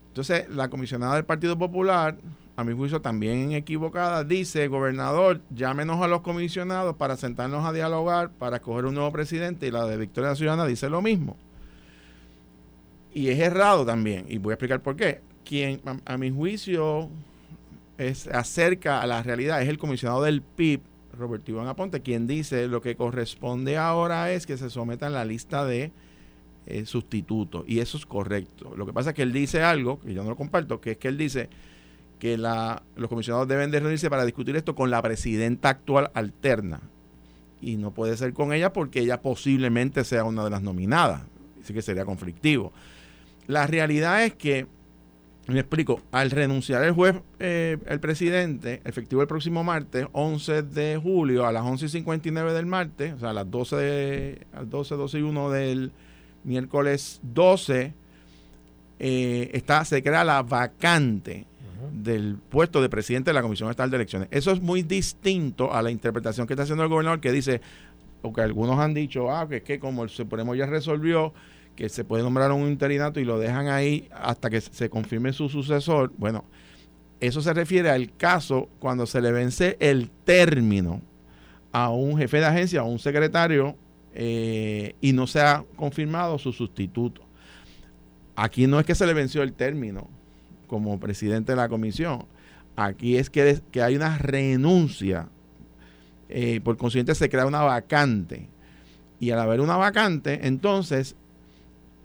[0.09, 2.17] Entonces, la comisionada del Partido Popular
[2.61, 8.31] a mi juicio también equivocada, dice, gobernador, llámenos a los comisionados para sentarnos a dialogar,
[8.31, 11.37] para escoger un nuevo presidente, y la de Victoria Ciudadana dice lo mismo.
[13.15, 15.23] Y es errado también, y voy a explicar por qué.
[15.45, 17.09] Quien, a, mi juicio,
[17.97, 20.83] es acerca a la realidad es el comisionado del PIB,
[21.19, 25.25] Roberto Iván Aponte, quien dice lo que corresponde ahora es que se someta a la
[25.25, 25.93] lista de
[26.67, 28.75] eh, sustitutos, y eso es correcto.
[28.77, 30.99] Lo que pasa es que él dice algo, que yo no lo comparto, que es
[30.99, 31.49] que él dice
[32.21, 36.81] que la, los comisionados deben de reunirse para discutir esto con la presidenta actual alterna.
[37.61, 41.23] Y no puede ser con ella porque ella posiblemente sea una de las nominadas.
[41.61, 42.73] Así que sería conflictivo.
[43.47, 44.67] La realidad es que,
[45.47, 51.01] me explico, al renunciar el juez, eh, el presidente, efectivo el próximo martes, 11 de
[51.03, 55.23] julio, a las 11.59 del martes, o sea, a las 12, de, 12, 12 y
[55.23, 55.93] 1 del
[56.45, 57.95] miércoles 12,
[58.99, 61.47] eh, está, se crea la vacante
[61.93, 64.29] del puesto de presidente de la Comisión Estatal de Elecciones.
[64.31, 67.61] Eso es muy distinto a la interpretación que está haciendo el gobernador que dice,
[68.23, 71.33] o que algunos han dicho, ah, que es que como el Supremo ya resolvió
[71.77, 75.49] que se puede nombrar un interinato y lo dejan ahí hasta que se confirme su
[75.49, 76.13] sucesor.
[76.19, 76.45] Bueno,
[77.21, 81.01] eso se refiere al caso cuando se le vence el término
[81.73, 83.77] a un jefe de agencia o un secretario
[84.15, 87.23] eh, y no se ha confirmado su sustituto.
[88.37, 90.09] Aquí no es que se le venció el término
[90.71, 92.27] como presidente de la comisión.
[92.77, 95.27] Aquí es que, que hay una renuncia.
[96.29, 98.49] Eh, por consiguiente se crea una vacante.
[99.19, 101.17] Y al haber una vacante, entonces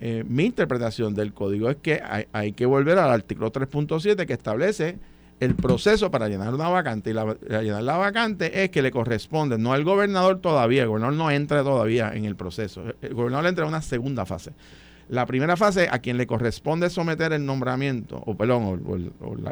[0.02, 2.02] eh, mi interpretación del código es que
[2.34, 4.98] hay, que volver al artículo 3.7 que establece
[5.40, 7.12] el proceso para llenar una vacante.
[7.12, 11.16] Y la, llenar la vacante es que le corresponde, no al gobernador todavía, el gobernador
[11.16, 12.84] no entra todavía en el proceso.
[13.00, 14.54] El gobernador entra en una segunda fase.
[15.08, 18.82] La primera fase, a quien le corresponde someter el nombramiento, o perdón,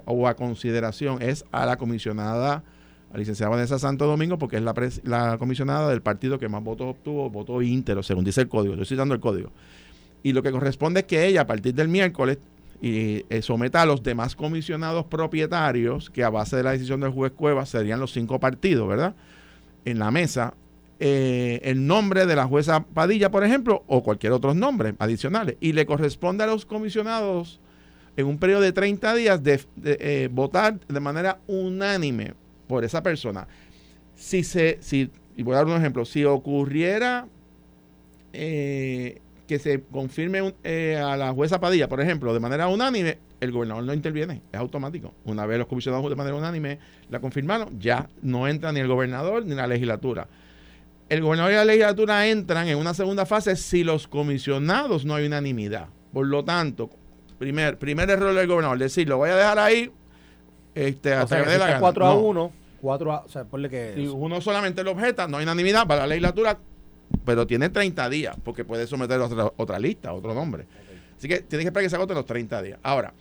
[0.06, 4.64] o, a consideración, es a la comisionada, a la licenciada Vanessa Santo Domingo, porque es
[4.64, 8.74] la, la comisionada del partido que más votos obtuvo, voto íntero, según dice el código.
[8.76, 9.52] Yo estoy citando el código.
[10.24, 12.40] Y lo que corresponde es que ella, a partir del miércoles,
[12.82, 17.12] y, eh, someta a los demás comisionados propietarios, que a base de la decisión del
[17.12, 19.16] juez Cuevas serían los cinco partidos, ¿verdad?
[19.86, 20.56] En la mesa,
[21.00, 25.58] eh, el nombre de la jueza Padilla, por ejemplo, o cualquier otro nombre adicionales.
[25.60, 27.60] Y le corresponde a los comisionados
[28.16, 32.34] en un periodo de 30 días de, eh, votar de manera unánime
[32.68, 33.48] por esa persona.
[34.16, 37.28] Si se, si, y voy a dar un ejemplo, si ocurriera
[39.48, 43.84] que se confirme eh, a la jueza Padilla, por ejemplo, de manera unánime, el gobernador
[43.84, 45.14] no interviene, es automático.
[45.26, 46.80] Una vez los comisionados de manera unánime
[47.10, 50.28] la confirmaron, ya no entra ni el gobernador ni la legislatura.
[51.14, 55.28] El gobernador y la legislatura entran en una segunda fase si los comisionados no hay
[55.28, 55.88] unanimidad.
[56.12, 56.90] Por lo tanto,
[57.38, 59.92] primer, primer error del gobernador, decir, lo voy a dejar ahí
[60.74, 63.94] este, hasta que, que 4 a 1, 4 a, o sea, ponle que...
[63.96, 66.58] Si uno solamente lo objeta, no hay unanimidad, para la legislatura
[67.24, 70.66] pero tiene 30 días porque puede someter otra, otra lista, otro nombre.
[71.16, 72.80] Así que tiene que esperar que se agoten los 30 días.
[72.82, 73.14] Ahora,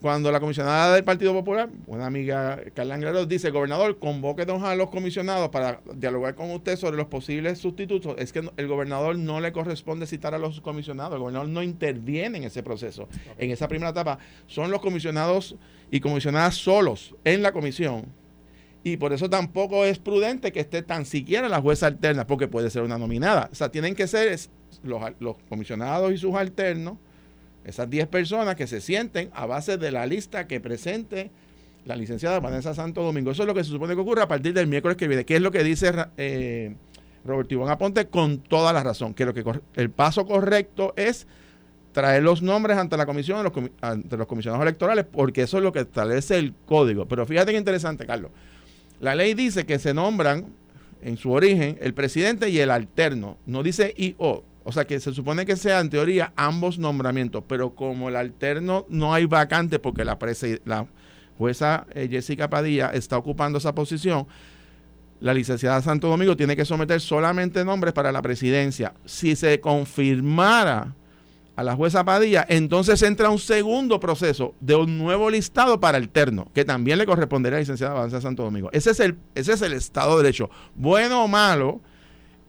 [0.00, 4.90] cuando la comisionada del Partido Popular, una amiga Carla Anglero, dice, gobernador, convoque a los
[4.90, 9.52] comisionados para dialogar con usted sobre los posibles sustitutos, es que el gobernador no le
[9.52, 13.08] corresponde citar a los comisionados, el gobernador no interviene en ese proceso.
[13.38, 15.56] En esa primera etapa son los comisionados
[15.90, 18.06] y comisionadas solos en la comisión
[18.84, 22.70] y por eso tampoco es prudente que esté tan siquiera la jueza alterna, porque puede
[22.70, 23.48] ser una nominada.
[23.52, 24.38] O sea, tienen que ser
[24.82, 26.98] los, comisionados y sus alternos,
[27.68, 31.30] esas 10 personas que se sienten a base de la lista que presente
[31.84, 33.30] la licenciada Vanessa Santo Domingo.
[33.30, 35.36] Eso es lo que se supone que ocurre a partir del miércoles que viene, que
[35.36, 36.74] es lo que dice eh,
[37.24, 41.26] Roberto Iván Aponte con toda la razón, que, lo que el paso correcto es
[41.92, 43.52] traer los nombres ante la comisión,
[43.82, 47.06] ante los comisionados electorales, porque eso es lo que establece el código.
[47.06, 48.30] Pero fíjate qué interesante, Carlos.
[49.00, 50.46] La ley dice que se nombran
[51.02, 54.14] en su origen el presidente y el alterno, no dice y
[54.68, 54.72] o.
[54.72, 59.14] Sea que se supone que sea en teoría ambos nombramientos, pero como el alterno no
[59.14, 60.18] hay vacante porque la,
[60.64, 60.86] la
[61.38, 64.26] jueza eh, Jessica Padilla está ocupando esa posición,
[65.20, 68.94] la licenciada Santo Domingo tiene que someter solamente nombres para la presidencia.
[69.04, 70.94] Si se confirmara
[71.56, 76.08] a la jueza Padilla, entonces entra un segundo proceso de un nuevo listado para el
[76.08, 78.70] terno, que también le correspondería a la licenciada Avanza Santo Domingo.
[78.72, 80.50] Ese es, el, ese es el Estado de Derecho.
[80.76, 81.80] Bueno o malo,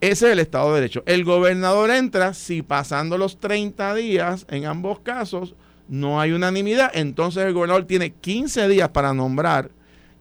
[0.02, 1.04] ese es el Estado de Derecho.
[1.06, 5.56] El gobernador entra si pasando los 30 días, en ambos casos,
[5.88, 9.72] no hay unanimidad, entonces el gobernador tiene 15 días para nombrar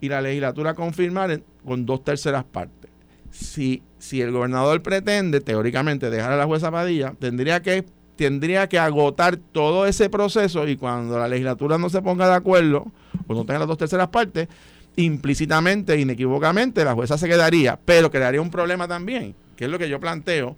[0.00, 2.90] y la legislatura confirmar con dos terceras partes.
[3.30, 7.84] Si, si el gobernador pretende, teóricamente, dejar a la jueza Padilla, tendría que
[8.16, 12.90] tendría que agotar todo ese proceso y cuando la legislatura no se ponga de acuerdo
[13.28, 14.48] o no tenga las dos terceras partes,
[14.98, 19.88] implícitamente, inequívocamente, la jueza se quedaría, pero crearía un problema también, que es lo que
[19.88, 20.56] yo planteo,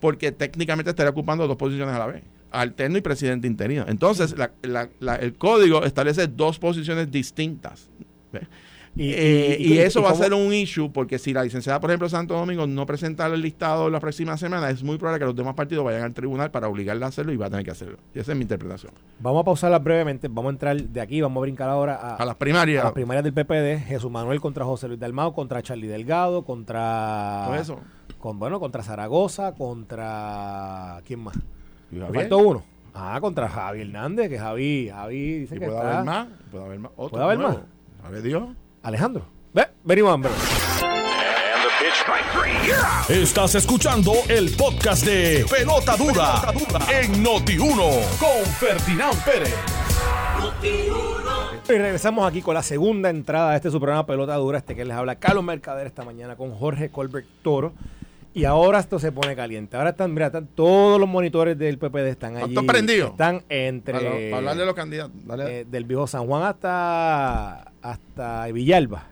[0.00, 3.84] porque técnicamente estaría ocupando dos posiciones a la vez, alterno y presidente interino.
[3.86, 7.90] Entonces, el código establece dos posiciones distintas.
[8.96, 12.34] Y, eh, eso va a ser un issue porque si la licenciada, por ejemplo, Santo
[12.34, 15.84] Domingo no presenta el listado la próxima semana, es muy probable que los demás partidos
[15.84, 17.98] vayan al tribunal para obligarla a hacerlo y va a tener que hacerlo.
[18.14, 18.92] Y esa es mi interpretación.
[19.18, 22.36] Vamos a pausarla brevemente, vamos a entrar de aquí, vamos a brincar ahora a, las
[22.36, 22.82] primarias.
[22.82, 27.44] A las primarias del PPD, Jesús Manuel contra José Luis Dalmao, contra Charlie Delgado, contra...
[27.46, 27.80] Todo eso.
[28.18, 31.00] Con, bueno, contra Zaragoza, contra...
[31.04, 31.36] ¿Quién más?
[32.12, 32.62] Faltó uno.
[32.94, 36.92] Ah, contra Javi Hernández, que Javi, Javi dice que puede haber más, puede haber más.
[36.92, 37.58] ¿Puede haber más?
[38.04, 38.44] A ver, Dios.
[38.84, 39.24] Alejandro.
[39.52, 40.30] Ve, venimos a
[43.12, 46.52] Estás escuchando el podcast de Pelota Dura,
[46.92, 49.54] en Noti1 con Ferdinand Pérez.
[51.66, 54.84] Y regresamos aquí con la segunda entrada de este su programa Pelota Dura, este que
[54.84, 57.72] les habla Carlos Mercader esta mañana con Jorge Colbert Toro.
[58.36, 59.76] Y ahora esto se pone caliente.
[59.76, 62.48] Ahora están, mira, están todos los monitores del PPD están allí.
[62.48, 63.10] ¿Están prendidos?
[63.12, 65.24] Están entre Para, para hablar de los candidatos.
[65.24, 65.60] Dale.
[65.60, 69.04] eh, del viejo San Juan hasta hasta Villalba.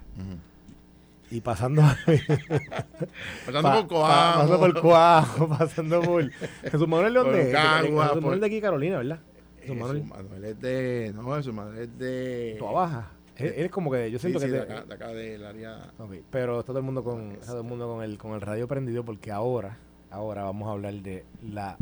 [1.31, 1.83] Y pasando
[3.47, 4.09] Pasando pa- por Coamo.
[4.09, 7.43] pa- pasando por Coamo, pasando por Jesús Manuel de Por dónde?
[7.49, 7.53] es?
[7.53, 9.19] Cagua, Jesús por- Manuel de aquí Carolina, ¿verdad?
[9.63, 11.13] Jesús Manuel es de.
[11.15, 12.57] No, Jesús Manuel es de.
[12.59, 13.11] Toa Baja.
[13.37, 15.45] Él, él es como que yo Sí, siento sí, que de acá, de acá del
[15.45, 15.93] área.
[16.31, 18.69] Pero está todo el mundo con está todo el mundo con el con el radio
[18.69, 19.79] prendido porque ahora
[20.11, 21.77] ahora vamos a hablar de la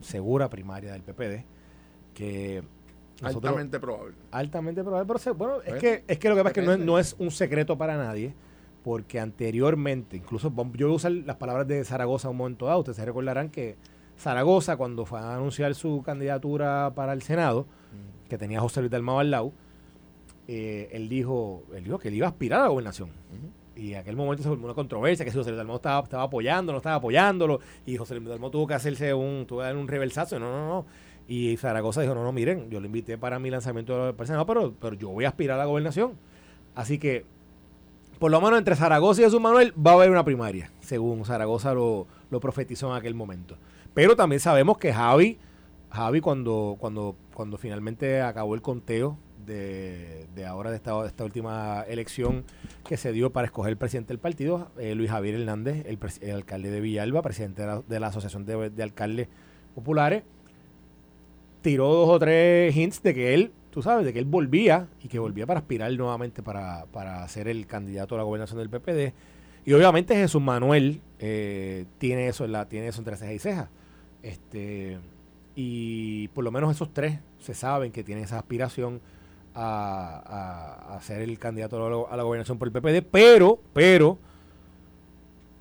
[0.00, 1.44] segura primaria del PPD
[2.14, 2.62] que
[3.20, 4.14] nosotros- Altamente probable.
[4.30, 6.62] altamente probable, pero se- bueno, es Bueno, que es que lo que pasa es que
[6.62, 8.34] no es, no es un secreto para nadie
[8.84, 12.96] porque anteriormente, incluso yo voy a usar las palabras de Zaragoza un momento dado, ustedes
[12.96, 13.76] se recordarán que
[14.18, 17.66] Zaragoza cuando fue a anunciar su candidatura para el Senado,
[18.28, 19.52] que tenía a José Luis Dalmau al lado,
[20.48, 23.10] eh, él dijo, él dijo que él iba a aspirar a la gobernación.
[23.74, 26.22] Y en aquel momento se formó una controversia, que si José Luis Dalmau estaba, estaba
[26.22, 29.76] apoyando, no estaba apoyándolo, y José Luis Dalmau tuvo que hacerse un, tuvo que dar
[29.76, 30.86] un reversazo, no, no, no.
[31.28, 34.46] Y Zaragoza dijo, no, no, miren, yo lo invité para mi lanzamiento para el Senado,
[34.46, 36.12] pero, pero yo voy a aspirar a la gobernación.
[36.74, 37.24] Así que,
[38.18, 41.74] por lo menos entre Zaragoza y Jesús Manuel va a haber una primaria, según Zaragoza
[41.74, 43.58] lo, lo profetizó en aquel momento.
[43.92, 45.38] Pero también sabemos que Javi,
[45.90, 52.44] Javi cuando, cuando, cuando finalmente acabó el conteo de, ahora de esta, última elección
[52.86, 56.70] que se dio para escoger el presidente del partido, eh, Luis Javier Hernández, el, alcalde
[56.70, 59.28] de Villalba, presidente de la, Asociación de, de Alcaldes
[59.74, 60.24] Populares,
[61.62, 65.08] tiró dos o tres hints de que él, tú sabes, de que él volvía y
[65.08, 69.12] que volvía para aspirar nuevamente para, para ser el candidato a la gobernación del PPD.
[69.64, 73.68] Y obviamente Jesús Manuel eh, tiene eso en la, tiene eso entre ceja y ceja.
[74.22, 74.98] Este,
[75.56, 79.00] y por lo menos esos tres se saben que tienen esa aspiración
[79.56, 84.18] a, a- ser el candidato a la, gobernación por el PPD, pero, pero,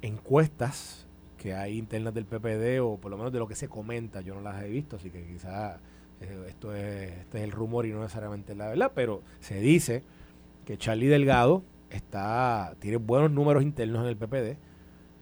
[0.02, 4.22] encuestas que hay internas del PPD, o por lo menos de lo que se comenta,
[4.22, 5.80] yo no las he visto, así que quizás
[6.48, 10.04] esto es, este es el rumor y no necesariamente la verdad, pero se dice
[10.66, 14.58] que Charlie Delgado está tiene buenos números internos en el PPD.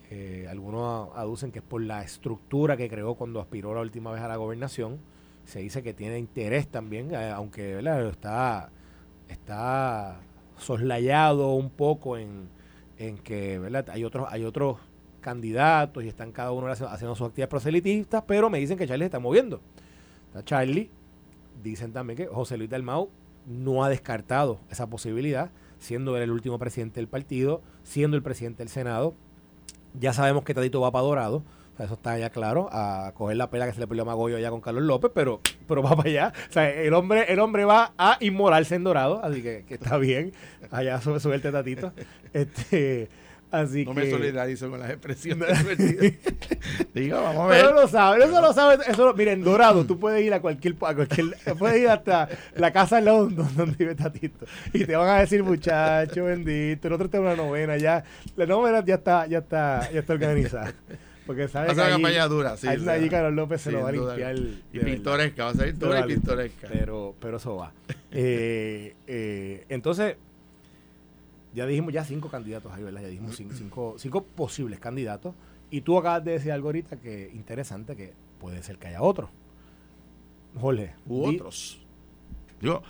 [0.09, 4.21] Eh, algunos aducen que es por la estructura que creó cuando aspiró la última vez
[4.21, 4.99] a la gobernación.
[5.45, 8.07] Se dice que tiene interés también, eh, aunque ¿verdad?
[8.07, 8.69] está
[9.27, 10.19] está
[10.57, 12.49] soslayado un poco en,
[12.97, 13.89] en que ¿verdad?
[13.89, 14.77] hay otros hay otros
[15.23, 19.07] candidatos y están cada uno haciendo, sus actividades proselitistas, pero me dicen que Charlie se
[19.07, 19.61] está moviendo.
[20.43, 20.91] Charlie,
[21.63, 23.09] dicen también que José Luis Dalmau
[23.47, 28.59] no ha descartado esa posibilidad, siendo él el último presidente del partido, siendo el presidente
[28.59, 29.15] del Senado.
[29.99, 31.43] Ya sabemos que Tadito va para Dorado,
[31.73, 34.05] o sea, eso está ya claro, a coger la pela que se le perdió a
[34.05, 36.33] Magollo allá con Carlos López, pero, pero va para allá.
[36.49, 39.97] O sea, el hombre, el hombre va a inmolarse en Dorado, así que, que está
[39.97, 40.33] bien.
[40.69, 41.91] Allá sube el Tatito.
[42.33, 43.09] Este,
[43.51, 44.01] así No que...
[44.01, 45.47] me solidarizo con las expresiones.
[46.93, 47.61] Digo, vamos a ver.
[47.61, 50.75] Pero lo sabe, eso lo sabe, eso lo- miren, Dorado, tú puedes ir a cualquier,
[50.81, 54.45] a cualquier, puedes ir hasta la casa lado donde, donde vive Tatito.
[54.73, 58.03] Y te van a decir, muchacho bendito, el otro está en una novena, ya,
[58.35, 60.73] la novena ya está, ya está, ya está organizada.
[61.25, 63.09] Porque sabes que allí, campaña dura, sí, allí-.
[63.09, 64.35] Carlos López se lo va a limpiar.
[64.73, 66.67] Y pintoresca, va a ser dura y pintoresca.
[66.71, 67.71] Pero, pero eso va.
[68.15, 70.17] Eh, eh, entonces,
[71.55, 73.01] ya dijimos ya cinco candidatos ahí, ¿verdad?
[73.01, 75.33] Ya dijimos cin- cinco, cinco posibles candidatos.
[75.71, 79.31] Y tú acabas de decir algo ahorita que interesante, que puede ser que haya otro.
[80.59, 80.93] Jorge.
[81.07, 81.79] U di- otros.
[82.61, 82.83] Digo,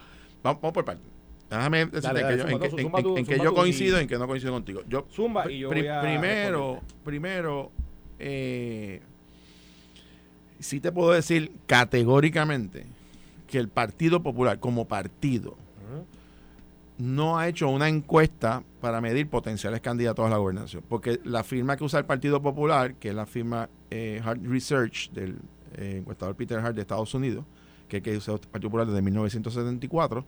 [0.44, 1.06] vamos, vamos por partes.
[1.50, 4.28] Déjame decirte Dale, en dale, que yo- en que, yo coincido y- en que no
[4.28, 4.82] coincido contigo.
[4.90, 7.72] Yo, Zumba y yo primero, primero,
[8.20, 9.02] eh,
[10.60, 12.86] sí te puedo decir categóricamente
[13.48, 15.56] que el Partido Popular como partido
[16.98, 20.84] no ha hecho una encuesta para medir potenciales candidatos a la gobernación.
[20.88, 25.12] Porque la firma que usa el Partido Popular, que es la firma eh, Hart Research
[25.12, 25.38] del
[25.76, 27.46] eh, encuestador Peter Hart de Estados Unidos,
[27.88, 30.26] que es que usa el Partido Popular desde 1974,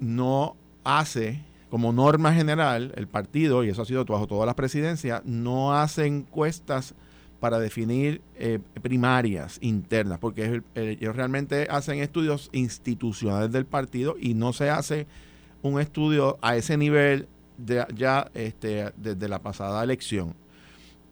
[0.00, 1.40] no hace,
[1.74, 6.06] como norma general, el partido, y eso ha sido bajo todas las presidencias, no hace
[6.06, 6.94] encuestas
[7.40, 14.52] para definir eh, primarias internas, porque ellos realmente hacen estudios institucionales del partido y no
[14.52, 15.08] se hace
[15.62, 17.26] un estudio a ese nivel
[17.58, 20.36] ya este, desde la pasada elección.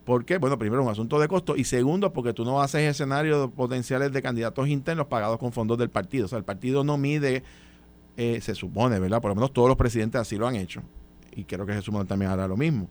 [0.05, 0.39] ¿Por qué?
[0.39, 4.23] Bueno, primero un asunto de costo y segundo porque tú no haces escenarios potenciales de
[4.23, 6.27] candidatos internos pagados con fondos del partido.
[6.27, 7.43] O sea, el partido no mide,
[8.17, 9.21] eh, se supone, ¿verdad?
[9.21, 10.83] Por lo menos todos los presidentes así lo han hecho
[11.35, 12.89] y creo que Jesús Manuel también hará lo mismo.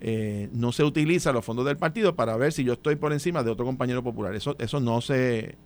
[0.00, 3.42] eh, no se utiliza los fondos del partido para ver si yo estoy por encima
[3.42, 4.34] de otro compañero popular.
[4.34, 5.56] Eso, eso no se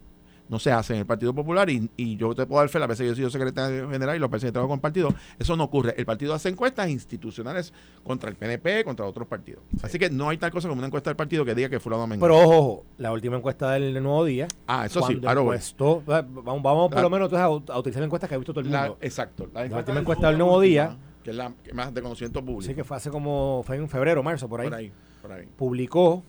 [0.48, 2.86] no se hace en el Partido Popular y, y yo te puedo dar fe, la
[2.86, 5.14] vez que yo he sido secretario general y los veces que trabajo con el partido,
[5.38, 5.94] eso no ocurre.
[5.96, 9.62] El partido hace encuestas institucionales contra el PNP, contra otros partidos.
[9.82, 12.06] Así que no hay tal cosa como una encuesta del partido que diga que fulano
[12.06, 14.48] me Pero ojo, ojo, la última encuesta del Nuevo Día.
[14.66, 15.42] Ah, eso sí, claro.
[15.42, 18.64] Encuestó, vamos, vamos por lo menos entonces a, utilizar la encuesta que ha visto todo
[18.64, 18.98] el mundo.
[19.00, 19.48] exacto.
[19.52, 20.96] La, última encuesta del Nuevo Día.
[21.22, 22.68] Que es la que más de conocimiento público.
[22.68, 24.68] Sí, que fue hace como, fue en febrero, marzo, por ahí.
[24.68, 25.48] Por ahí, por ahí.
[25.56, 26.22] Publicó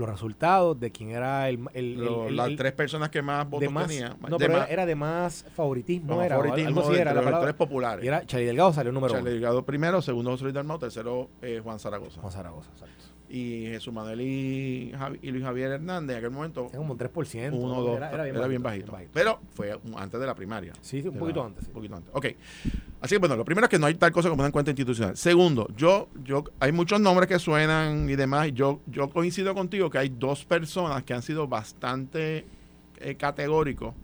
[0.00, 4.16] los resultados de quién era el, las tres personas que más votos tenían.
[4.28, 7.46] No, pero era de más favoritismo, era favoritismo algo era la palabra.
[7.46, 8.04] tres populares.
[8.04, 11.60] Y era Charlie Delgado salió número Charlie Delgado primero, segundo José Luis Dalmau, tercero eh,
[11.62, 12.20] Juan Zaragoza.
[12.20, 13.04] Juan Zaragoza, exacto.
[13.32, 16.66] Y Jesús Manuel y, Luis Javier Hernández en aquel momento.
[16.68, 17.52] Era como un 3%.
[17.52, 20.72] Uno, dos, era, bien, bajito, Pero fue antes de la primaria.
[20.80, 21.66] Sí, un poquito antes.
[21.68, 22.10] Un poquito antes.
[22.12, 22.26] Ok.
[23.00, 25.16] Así que bueno, lo primero es que no hay tal cosa como una cuenta institucional.
[25.16, 28.48] Segundo, yo, yo, hay muchos nombres que suenan y demás.
[28.48, 32.44] Y yo, yo coincido contigo que hay dos personas que han sido bastante
[32.98, 33.94] eh, categóricos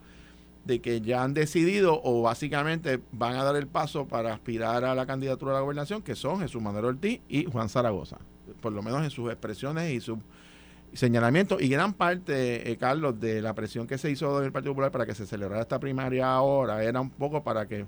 [0.67, 4.95] de que ya han decidido o básicamente van a dar el paso para aspirar a
[4.95, 8.19] la candidatura a la gobernación, que son Jesús Manuel Ortiz y Juan Zaragoza,
[8.61, 10.19] por lo menos en sus expresiones y sus
[10.93, 11.61] señalamientos.
[11.61, 15.07] Y gran parte, eh, Carlos, de la presión que se hizo del Partido Popular para
[15.07, 17.87] que se celebrara esta primaria ahora era un poco para que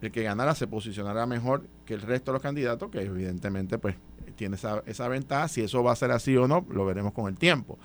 [0.00, 3.96] el que ganara se posicionara mejor que el resto de los candidatos, que evidentemente pues
[4.36, 5.48] tiene esa, esa ventaja.
[5.48, 7.78] Si eso va a ser así o no, lo veremos con el tiempo.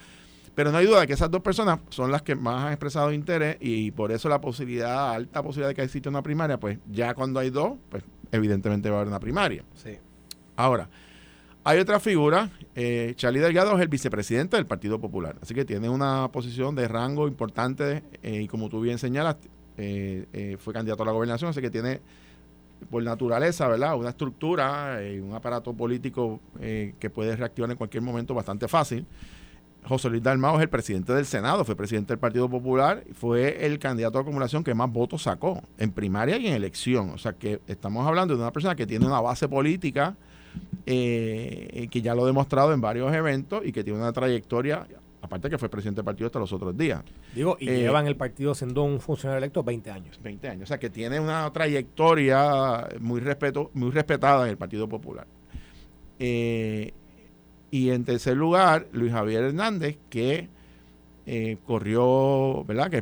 [0.54, 3.14] Pero no hay duda de que esas dos personas son las que más han expresado
[3.14, 7.14] interés y por eso la posibilidad, alta posibilidad de que exista una primaria, pues ya
[7.14, 9.64] cuando hay dos, pues evidentemente va a haber una primaria.
[9.76, 9.98] Sí.
[10.58, 10.90] Ahora,
[11.64, 15.90] hay otra figura, eh, Charlie Delgado es el vicepresidente del Partido Popular, así que tiene
[15.90, 19.38] una posición de rango importante eh, y como tú bien señalas,
[19.78, 22.02] eh, eh, fue candidato a la gobernación, así que tiene
[22.90, 23.96] por naturaleza, ¿verdad?
[23.96, 29.06] Una estructura y un aparato político eh, que puede reactivar en cualquier momento bastante fácil.
[29.84, 33.80] José Luis Dalmao es el presidente del Senado, fue presidente del Partido Popular, fue el
[33.80, 37.10] candidato a acumulación que más votos sacó en primaria y en elección.
[37.12, 40.16] O sea que estamos hablando de una persona que tiene una base política,
[40.86, 44.86] que ya lo ha demostrado en varios eventos y que tiene una trayectoria
[45.22, 47.04] aparte que fue presidente del partido hasta los otros días.
[47.34, 50.20] Digo, y eh, llevan el partido siendo un funcionario electo 20 años.
[50.22, 54.90] 20 años, o sea que tiene una trayectoria muy, respeto, muy respetada en el Partido
[54.90, 55.28] Popular.
[56.20, 56.94] Eh,
[57.70, 60.50] y en tercer lugar, Luis Javier Hernández, que
[61.26, 62.90] eh, corrió, ¿verdad?
[62.90, 62.98] Que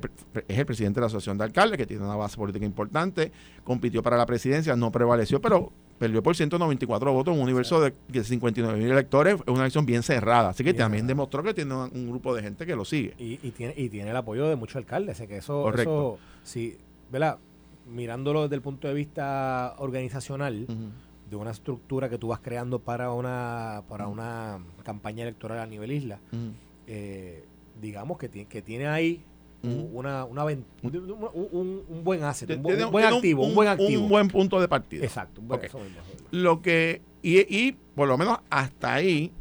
[0.48, 3.32] es el presidente de la Asociación de Alcaldes, que tiene una base política importante,
[3.64, 8.24] compitió para la presidencia, no prevaleció, pero perdió por 194 votos en un universo de
[8.24, 10.50] 59 mil electores, es una elección bien cerrada.
[10.50, 13.14] Así que también demostró que tiene un, grupo de gente que lo sigue.
[13.20, 15.22] Y, tiene, y tiene el apoyo de muchos alcaldes.
[15.22, 16.18] que eso, Correcto.
[16.44, 16.78] sí,
[17.12, 17.38] ¿verdad?
[17.88, 20.66] Mirándolo desde el punto de vista organizacional,
[21.30, 25.92] de una estructura que tú vas creando para una, para una campaña electoral a nivel
[25.92, 26.20] isla,
[26.88, 27.44] eh,
[27.80, 29.24] digamos que, que tiene ahí
[29.62, 34.04] una, una un, un, buen asset, un, buen activo, un, buen activo.
[34.04, 35.04] Un buen punto de partida.
[35.04, 35.42] Exacto.
[36.32, 39.32] Lo que, y, y por lo menos hasta ahí,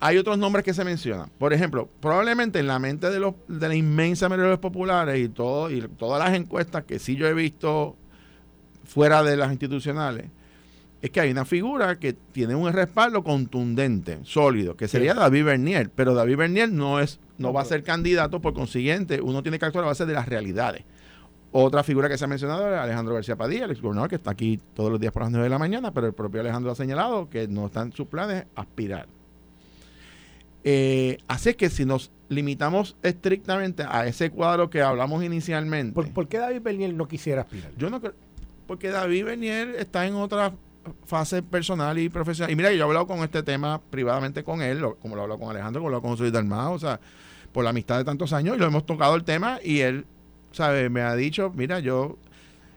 [0.00, 1.30] hay otros nombres que se mencionan.
[1.38, 5.18] Por ejemplo, probablemente en la mente de, los, de la inmensa mayoría de los populares
[5.18, 7.96] y, todo, y todas las encuestas que sí yo he visto
[8.84, 10.26] fuera de las institucionales,
[11.00, 15.90] es que hay una figura que tiene un respaldo contundente, sólido, que sería David Bernier,
[15.94, 19.64] pero David Bernier no es no va a ser candidato, por consiguiente, uno tiene que
[19.64, 20.82] actuar a base de las realidades.
[21.52, 24.60] Otra figura que se ha mencionado es Alejandro García Padilla, el gobernador que está aquí
[24.74, 27.30] todos los días por las 9 de la mañana, pero el propio Alejandro ha señalado
[27.30, 29.06] que no está en sus planes aspirar.
[30.64, 35.94] Eh, así es que si nos limitamos estrictamente a ese cuadro que hablamos inicialmente.
[35.94, 37.72] ¿Por, qué David Bernier no quisiera aspirar?
[37.78, 38.14] Yo no creo.
[38.66, 40.52] Porque David Bernier está en otra
[41.04, 42.50] fase personal y profesional.
[42.50, 45.40] Y mira, yo he hablado con este tema privadamente con él, como lo he hablado
[45.40, 47.00] con Alejandro, como lo he hablado con José Dalmao, o sea,
[47.52, 50.06] por la amistad de tantos años, lo hemos tocado el tema, y él,
[50.52, 50.90] ¿sabe?
[50.90, 52.18] Me ha dicho, mira, yo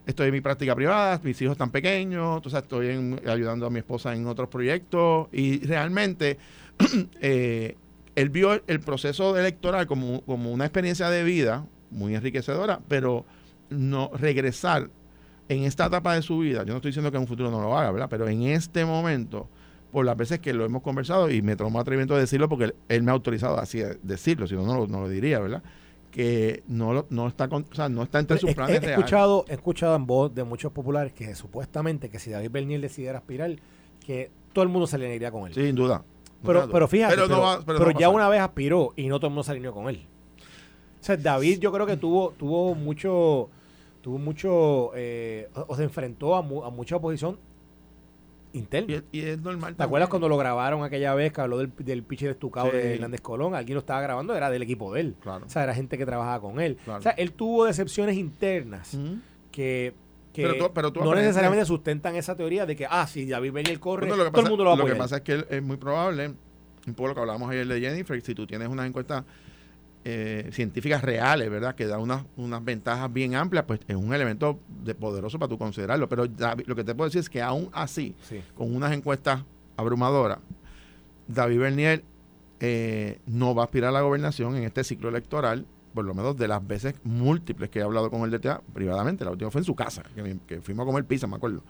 [0.06, 4.14] estoy en mi práctica privada, mis hijos están pequeños, entonces estoy ayudando a mi esposa
[4.14, 6.38] en otros proyectos, y realmente
[7.20, 7.76] eh,
[8.14, 13.24] él vio el proceso electoral como, como una experiencia de vida muy enriquecedora, pero
[13.70, 14.90] no regresar
[15.48, 17.60] en esta etapa de su vida, yo no estoy diciendo que en un futuro no
[17.60, 18.08] lo haga, ¿verdad?
[18.08, 19.48] Pero en este momento,
[19.90, 23.02] por las veces que lo hemos conversado, y me tomo atrevimiento de decirlo porque él,
[23.02, 25.62] me ha autorizado así a decirlo, si no, no lo, diría, ¿verdad?
[26.10, 29.54] Que no, no, está con, o sea, no está entre sus planes he, escuchado, He
[29.54, 33.56] escuchado en voz de muchos populares que supuestamente que si David Bernier decidiera aspirar,
[34.04, 35.54] que todo el mundo se alinearía con él.
[35.54, 36.04] Sin duda.
[36.44, 37.14] Pero, pero fíjate,
[37.66, 40.04] pero, ya una vez aspiró y no todo el mundo se alineó con él.
[41.00, 43.48] O sea, David yo creo que tuvo, tuvo mucho
[44.02, 47.38] tuvo mucho, eh, o se enfrentó a, mucha oposición
[48.52, 49.02] interno.
[49.12, 49.74] Y, es normal.
[49.76, 53.22] ¿Te acuerdas cuando lo grabaron aquella vez que habló del, del pitcher estucado de Hernández
[53.22, 53.54] Colón?
[53.54, 55.16] Alguien lo estaba grabando, era del equipo de él.
[55.20, 55.46] Claro.
[55.46, 56.76] O sea, era gente que trabajaba con él.
[56.86, 58.98] O sea, él tuvo decepciones internas
[59.50, 59.94] que,
[60.94, 64.64] no necesariamente sustentan esa teoría de que, ah, si David el corre, todo el mundo
[64.64, 66.34] lo va a Lo que pasa es que es muy probable,
[66.86, 69.24] un poco lo que hablábamos ayer de Jennifer, si tú tienes unas encuestas
[70.04, 71.74] eh, científicas reales, ¿verdad?
[71.74, 75.58] Que da unas, unas ventajas bien amplias, pues es un elemento de poderoso para tú
[75.58, 76.08] considerarlo.
[76.08, 76.24] Pero
[76.66, 78.14] lo que te puedo decir es que aún así,
[78.54, 79.44] con unas encuestas
[79.76, 80.38] abrumadoras,
[81.28, 82.04] David Bernier
[82.60, 86.36] eh, no va a aspirar a la gobernación en este ciclo electoral, por lo menos
[86.36, 89.24] de las veces múltiples que he hablado con el DTA privadamente.
[89.24, 91.62] La última fue en su casa, que, que fuimos a comer pizza, me acuerdo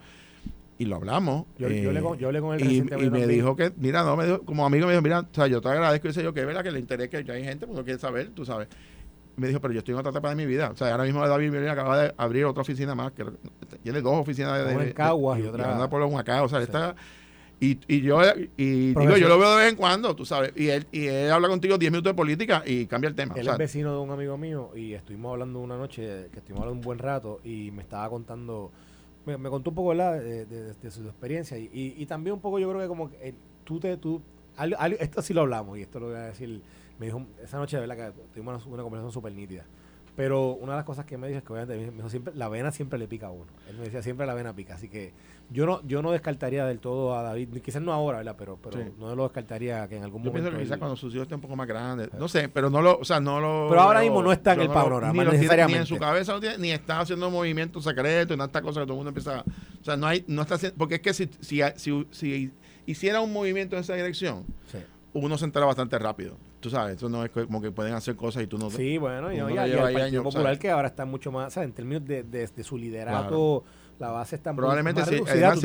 [0.77, 1.45] y lo hablamos.
[1.57, 4.41] Yo, yo, le, yo con él y, y me dijo que, mira, no, me dijo,
[4.41, 6.63] como amigo me dijo, mira, o sea, yo te agradezco, y yo, que es verdad
[6.63, 8.67] que le interesa que hay gente, pues no quiere saber, tú sabes.
[9.35, 10.69] Me dijo, pero yo estoy en otra etapa de mi vida.
[10.71, 13.25] O sea, ahora mismo David acaba de abrir otra oficina más, que
[13.81, 14.75] tiene dos oficinas de...
[14.75, 15.89] Una en Caguas y, otra...
[15.89, 16.95] por acá, o sea, está...
[17.59, 18.19] Y, y yo
[18.57, 21.31] y digo, yo lo veo de vez en cuando, tú sabes, y él, y él
[21.31, 23.33] habla contigo 10 minutos de política y cambia el tema.
[23.37, 26.79] Él es vecino de un amigo mío y estuvimos hablando una noche, que estuvimos hablando
[26.79, 28.73] un buen rato y me estaba contando
[29.25, 32.81] me, contó un poco De, de, su experiencia y, y, también un poco yo creo
[32.81, 34.21] que como eh, tú te, tú,
[34.99, 36.61] esto sí lo hablamos y esto lo voy a decir,
[36.99, 39.65] me dijo, esa noche de verdad que tuvimos una, conversación súper nítida.
[40.15, 42.47] Pero una de las cosas que me dijo es que obviamente me dijo siempre, la
[42.47, 43.51] vena siempre le pica a uno.
[43.67, 44.75] Él me decía siempre la vena pica.
[44.75, 45.11] Así que
[45.49, 48.35] yo no, yo no descartaría del todo a David, quizás no ahora, ¿verdad?
[48.37, 50.37] Pero, pero no lo descartaría que en algún momento.
[50.37, 52.13] Yo pienso que quizás cuando sus hijos estén un poco más grandes.
[52.13, 53.67] No sé, pero no lo, o sea, no lo.
[53.69, 55.79] Pero ahora mismo no está en el panorama, ni necesariamente.
[55.79, 58.93] ni en su cabeza ni está haciendo movimientos secretos, y no está cosa que todo
[58.93, 59.43] el mundo empieza.
[59.81, 62.51] O sea, no hay, no está porque es que si, si, si, si
[62.85, 64.45] hiciera un movimiento en esa dirección,
[65.13, 66.37] uno se entera bastante rápido.
[66.63, 68.71] Tú sabes, eso no es como que pueden hacer cosas y tú no.
[68.71, 71.67] Sí, bueno, y, no, y, el Partido Popular que ahora está mucho más, ¿sabes?
[71.67, 73.65] En términos de, de, su liderato
[73.99, 75.59] la base está probablemente más si, además,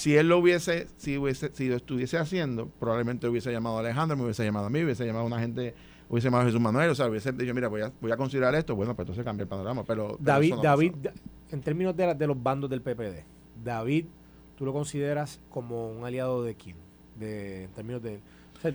[0.00, 4.16] si, él lo hubiese si hubiese si lo estuviese haciendo probablemente hubiese llamado a Alejandro
[4.16, 5.74] me hubiese llamado a mí hubiese llamado a una gente
[6.08, 8.54] hubiese llamado a Jesús Manuel o sea hubiese dicho mira voy a, voy a considerar
[8.54, 10.92] esto bueno pues entonces cambia el panorama pero, David David
[11.50, 13.24] en términos de, de los bandos del PPD
[13.64, 14.06] David
[14.56, 16.76] tú lo consideras como un aliado de quién
[17.18, 18.20] de en términos de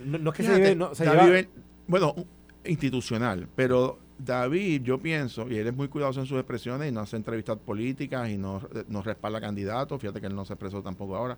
[0.06, 1.48] no, es que se, David,
[1.88, 2.16] bueno
[2.64, 7.02] institucional pero David, yo pienso, y él es muy cuidadoso en sus expresiones y no
[7.02, 11.16] hace entrevistas políticas y no, no respalda candidatos, fíjate que él no se expresó tampoco
[11.16, 11.38] ahora.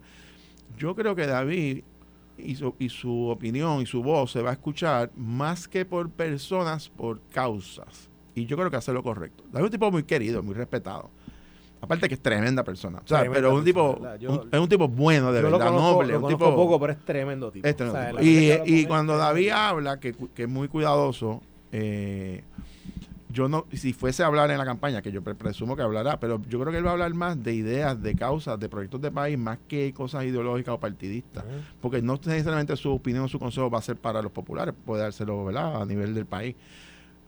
[0.78, 1.84] Yo creo que David
[2.38, 6.10] y su, y su opinión y su voz se va a escuchar más que por
[6.10, 8.10] personas, por causas.
[8.36, 9.44] Y yo creo que hace lo correcto.
[9.52, 11.10] David es un tipo muy querido, muy respetado.
[11.86, 13.00] Aparte que es tremenda persona.
[13.04, 14.00] O sea, pero un tipo,
[14.52, 16.18] es un tipo bueno, de verdad, noble.
[16.18, 17.68] un tipo, poco, pero es tremendo tipo.
[18.22, 22.44] y, y cuando David habla, que, que es muy cuidadoso, eh,
[23.36, 26.42] yo no, si fuese a hablar en la campaña, que yo presumo que hablará, pero
[26.48, 29.12] yo creo que él va a hablar más de ideas, de causas, de proyectos de
[29.12, 31.44] país, más que cosas ideológicas o partidistas.
[31.82, 35.04] Porque no necesariamente su opinión o su consejo va a ser para los populares, puede
[35.04, 35.82] dárselo ¿verdad?
[35.82, 36.56] a nivel del país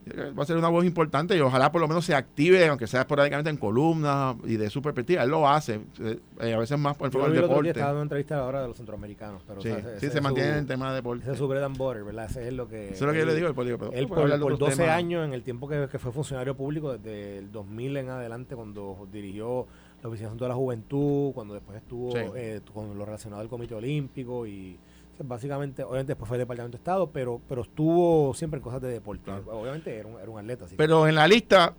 [0.10, 3.02] va a ser una voz importante y ojalá por lo menos se active, aunque sea
[3.02, 5.24] esporádicamente en columnas y de su perspectiva.
[5.24, 7.70] Él lo hace, eh, a veces más por el del deporte.
[7.70, 9.44] Estaba dando entrevista ahora de los centroamericanos.
[9.48, 11.24] Pero, sí, sí se mantiene en el tema de deporte.
[11.24, 12.26] Ese es su bread and butter, ¿verdad?
[12.30, 12.90] Ese es lo que.
[12.90, 13.54] Eso es lo que yo le digo.
[13.54, 17.40] Pero, él por, por 12 años, en el tiempo que, que, fue funcionario público, desde
[17.40, 19.68] el 2000 en adelante, cuando dirigió
[20.02, 24.46] la Oficina de la Juventud, cuando después estuvo eh, con lo relacionado al Comité Olímpico
[24.46, 24.78] y
[25.24, 29.32] básicamente, obviamente después fue Departamento de Estado, pero, pero estuvo siempre en cosas de deporte.
[29.32, 30.66] Obviamente era un, era un atleta.
[30.76, 31.74] pero en la lista,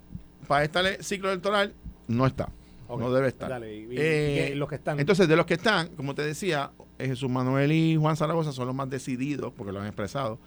[0.46, 1.74] para este ciclo electoral,
[2.06, 2.50] no está.
[2.88, 3.62] No debe estar.
[3.62, 4.98] Eh, los que están.
[4.98, 8.74] Entonces, de los que están, como te decía, Jesús Manuel y Juan Zaragoza son los
[8.74, 10.38] más decididos, porque lo han expresado.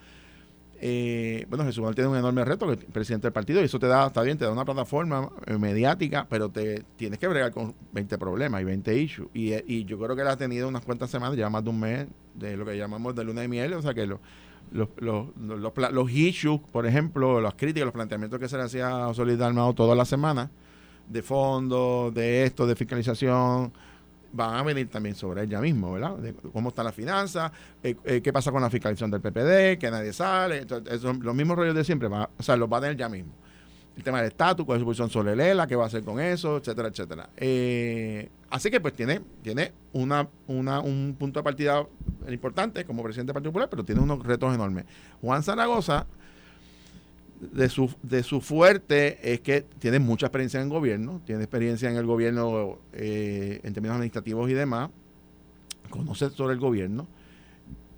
[0.83, 3.85] Eh, bueno, Jesús tiene un enorme reto, que es presidente del partido, y eso te
[3.85, 7.75] da, está bien, te da una plataforma eh, mediática, pero te tienes que bregar con
[7.91, 9.29] 20 problemas y 20 issues.
[9.31, 11.79] Y, y yo creo que él ha tenido unas cuantas semanas, ya más de un
[11.79, 14.19] mes, de lo que llamamos de luna de miel, o sea que los,
[14.71, 19.13] los, los, los, issues, por ejemplo, las críticas, los planteamientos que se le hacía a
[19.13, 20.49] Solid Armado todas las semanas,
[21.07, 23.71] de fondo, de esto, de fiscalización,
[24.33, 26.17] van a venir también sobre ella mismo, ¿verdad?
[26.53, 27.51] cómo está la finanza,
[27.83, 31.57] eh, eh, qué pasa con la fiscalización del PPD, que nadie sale, entonces, los mismos
[31.57, 33.33] rollos de siempre, o sea, los va a tener ya mismo.
[33.95, 36.19] El tema del estatus, cuál es su posición sobre Lela, qué va a hacer con
[36.19, 37.29] eso, etcétera, etcétera.
[37.35, 41.85] Eh, así que pues tiene, tiene una, una, un punto de partida
[42.29, 44.85] importante como presidente del Partido Popular, pero tiene unos retos enormes.
[45.19, 46.07] Juan Zaragoza
[47.41, 51.89] de su, de su fuerte es que tiene mucha experiencia en el gobierno, tiene experiencia
[51.89, 54.91] en el gobierno eh, en términos administrativos y demás,
[55.89, 57.07] conoce sobre el gobierno.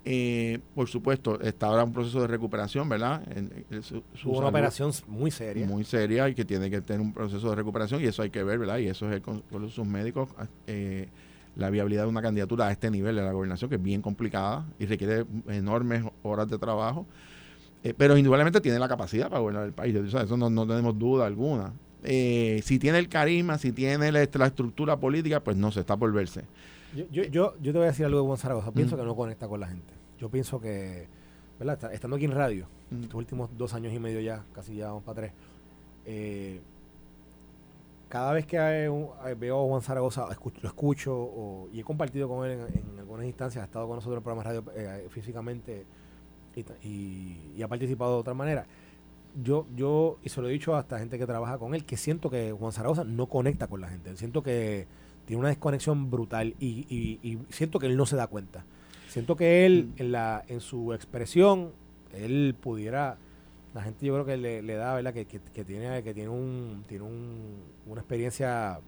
[0.06, 3.22] Eh, por supuesto, está ahora un proceso de recuperación, ¿verdad?
[3.34, 3.64] En,
[4.24, 5.66] una operación muy seria.
[5.66, 8.42] Muy seria y que tiene que tener un proceso de recuperación y eso hay que
[8.42, 8.78] ver, ¿verdad?
[8.78, 10.28] Y eso es con, sus médicos.
[10.66, 11.08] Eh,
[11.56, 14.66] la viabilidad de una candidatura a este nivel de la gobernación, que es bien complicada
[14.78, 17.06] y requiere enormes horas de trabajo.
[17.84, 19.94] Eh, pero indudablemente tiene la capacidad para gobernar el país.
[19.94, 21.74] Eso no, no tenemos duda alguna.
[22.02, 26.10] Eh, si tiene el carisma, si tiene la, estructura política, pues no se está por
[26.10, 26.44] verse.
[26.94, 28.72] Yo, yo, yo, te voy a decir algo de Juan Zaragoza.
[28.72, 29.92] Pienso que no conecta con la gente.
[30.18, 31.08] Yo pienso que,
[31.58, 31.92] ¿verdad?
[31.92, 32.66] Estando aquí en radio,
[33.02, 35.32] estos últimos dos años y medio ya, casi ya vamos para tres,
[36.06, 36.60] eh,
[38.08, 38.56] cada vez que
[39.38, 40.26] veo a Juan Zaragoza,
[40.62, 44.18] lo escucho y he compartido con él en, algunas instancias, ha estado con nosotros en
[44.18, 45.84] el programa de radio eh, físicamente
[46.82, 48.66] y, ha participado de otra manera.
[49.42, 52.30] Yo, yo, y se lo he dicho hasta gente que trabaja con él, que siento
[52.30, 54.16] que Juan Zaragoza no conecta con la gente.
[54.16, 54.86] Siento que
[55.26, 58.64] tiene una desconexión brutal y, siento que él no se da cuenta.
[59.08, 60.00] Siento que él, mm.
[60.02, 61.72] en, la, en su expresión,
[62.12, 63.18] él pudiera
[63.74, 65.12] la gente yo creo que le, da, ¿verdad?
[65.12, 68.78] Que, tiene, que tiene, un, tiene un, una experiencia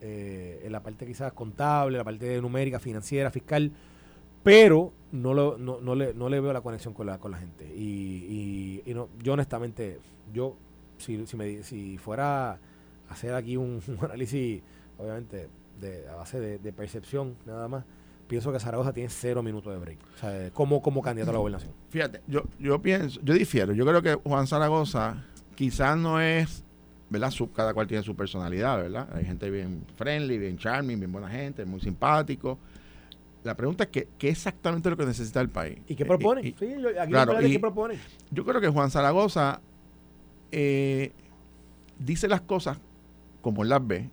[0.00, 3.70] eh, en la parte quizás contable, la parte numérica, financiera, fiscal,
[4.44, 7.38] pero no, lo, no, no, le, no le veo la conexión con la, con la
[7.38, 7.64] gente.
[7.74, 9.98] Y, y, no, yo honestamente,
[10.32, 10.56] yo
[10.98, 12.58] si, si, me, si fuera a
[13.08, 14.62] hacer aquí un, análisis,
[14.98, 15.48] obviamente,
[15.80, 17.84] de, a base de percepción nada más,
[18.26, 19.98] pienso que Zaragoza tiene cero minutos de break.
[20.14, 21.72] O sea, como, como candidato a la gobernación.
[21.90, 23.72] Fíjate, yo, yo pienso, yo difiero.
[23.72, 25.24] Yo creo que Juan Zaragoza
[25.54, 26.64] quizás no es,
[27.10, 27.32] ¿verdad?
[27.54, 29.08] cada cual tiene su personalidad, ¿verdad?
[29.14, 32.58] Hay gente bien friendly, bien charming, bien buena gente, muy simpático.
[33.44, 35.78] La pregunta es que, qué exactamente es lo que necesita el país.
[35.86, 36.42] ¿Y qué propone?
[36.42, 37.98] sí, yo, aquí claro, ¿qué propone?
[38.30, 39.60] Yo creo que Juan Zaragoza
[40.50, 41.12] eh,
[41.98, 42.78] dice las cosas
[43.42, 44.08] como él las ve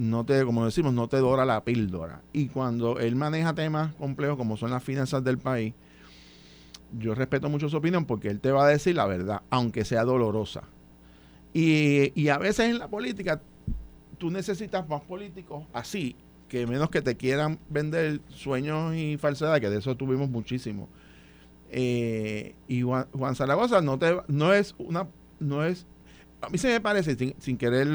[0.00, 2.22] no te, como decimos, no te dora la píldora.
[2.32, 5.74] Y cuando él maneja temas complejos como son las finanzas del país,
[6.98, 10.04] yo respeto mucho su opinión porque él te va a decir la verdad, aunque sea
[10.04, 10.62] dolorosa.
[11.52, 13.42] Y, a veces en la política
[14.16, 16.16] tú necesitas más políticos así,
[16.50, 20.88] que menos que te quieran vender sueños y falsedades, que de eso tuvimos muchísimo.
[21.70, 25.06] Eh, y Juan, Juan, Zaragoza no, te, no es una
[25.38, 25.86] no es
[26.42, 27.86] a mí se me parece, sin, querer.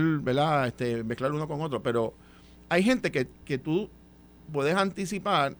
[0.67, 2.13] Este, mezclar uno con otro, pero
[2.69, 3.89] hay gente que, que tú
[4.51, 5.55] puedes anticipar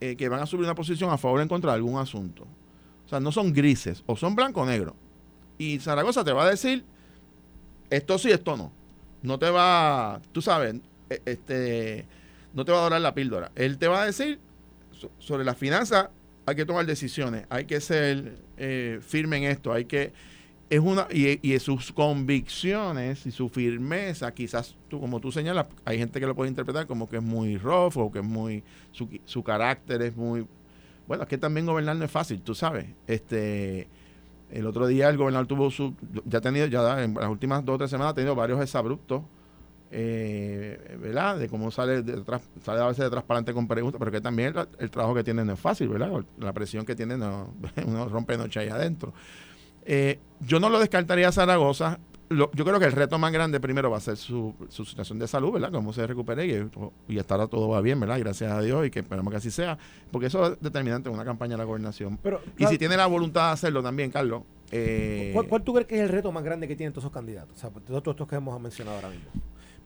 [0.00, 2.46] eh, que van a subir una posición a favor o en contra de algún asunto.
[3.06, 4.94] O sea, no son grises, o son blanco o negro.
[5.56, 6.84] Y Zaragoza te va a decir,
[7.90, 8.72] esto sí, esto no.
[9.22, 10.76] No te va, tú sabes,
[11.08, 12.06] este,
[12.52, 13.50] no te va a dorar la píldora.
[13.54, 14.38] Él te va a decir,
[15.18, 16.08] sobre las finanzas
[16.46, 20.12] hay que tomar decisiones, hay que ser eh, firme en esto, hay que
[20.70, 25.98] es una y, y, sus convicciones y su firmeza, quizás tú, como tú señalas, hay
[25.98, 29.08] gente que lo puede interpretar como que es muy rough o que es muy su,
[29.24, 30.46] su carácter es muy
[31.06, 32.86] bueno, es que también gobernar no es fácil, tú sabes.
[33.06, 33.88] Este
[34.50, 35.94] el otro día el gobernador tuvo su
[36.24, 39.22] ya ha tenido ya en las últimas dos o tres semanas ha tenido varios exabruptos
[39.96, 41.38] eh, ¿verdad?
[41.38, 42.20] De cómo sale, de
[42.64, 45.52] sale a veces de transparente con preguntas, pero que también el, trabajo que tiene no
[45.52, 46.10] es fácil, ¿verdad?
[46.38, 47.54] La presión que tiene no,
[47.86, 49.12] uno rompe noche ahí adentro.
[49.84, 52.00] Eh, yo no lo descartaría a Zaragoza.
[52.28, 55.52] yo creo que el reto más grande primero va a ser su, situación de salud,
[55.52, 55.70] ¿verdad?
[55.70, 56.68] Cómo se recupere y,
[57.06, 58.18] y estará todo va bien, ¿verdad?
[58.18, 59.78] gracias a Dios y que esperamos que así sea,
[60.10, 62.18] porque eso es determinante en una campaña de la gobernación.
[62.20, 64.42] Pero, y si tiene la voluntad de hacerlo también, Carlos.
[64.72, 67.56] Eh, ¿Cuál, tú crees que es el reto más grande que tienen todos esos candidatos?
[67.56, 69.30] O sea, todos estos que hemos mencionado ahora mismo.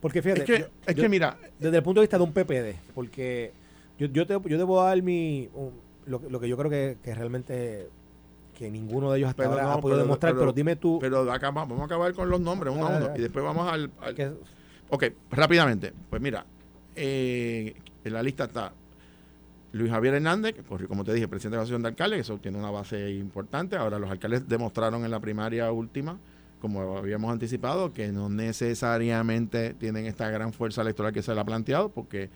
[0.01, 3.51] Porque fíjate, es que, mira, desde el punto de vista de un PPD, porque
[3.97, 5.49] yo, yo, te, yo debo dar mi,
[6.05, 7.89] lo, que yo creo que, que realmente
[8.57, 10.99] que ninguno de ellos hasta ahora ha podido demostrar, pero, dime tú.
[10.99, 13.89] Pero vamos a acabar con los nombres uno a uno y después vamos al.
[14.89, 15.93] ok, rápidamente.
[16.09, 16.45] Pues mira,
[16.95, 17.73] eh,
[18.03, 18.73] en la lista está
[19.71, 22.57] Luis Javier Hernández, que como te dije, presidente de la Asociación de Alcaldes, eso tiene
[22.57, 23.77] una base importante.
[23.77, 26.17] Ahora, los alcaldes demostraron en la primaria última,
[26.59, 31.45] como habíamos anticipado, que no necesariamente tienen esta gran fuerza electoral que se le ha
[31.45, 32.29] planteado, porque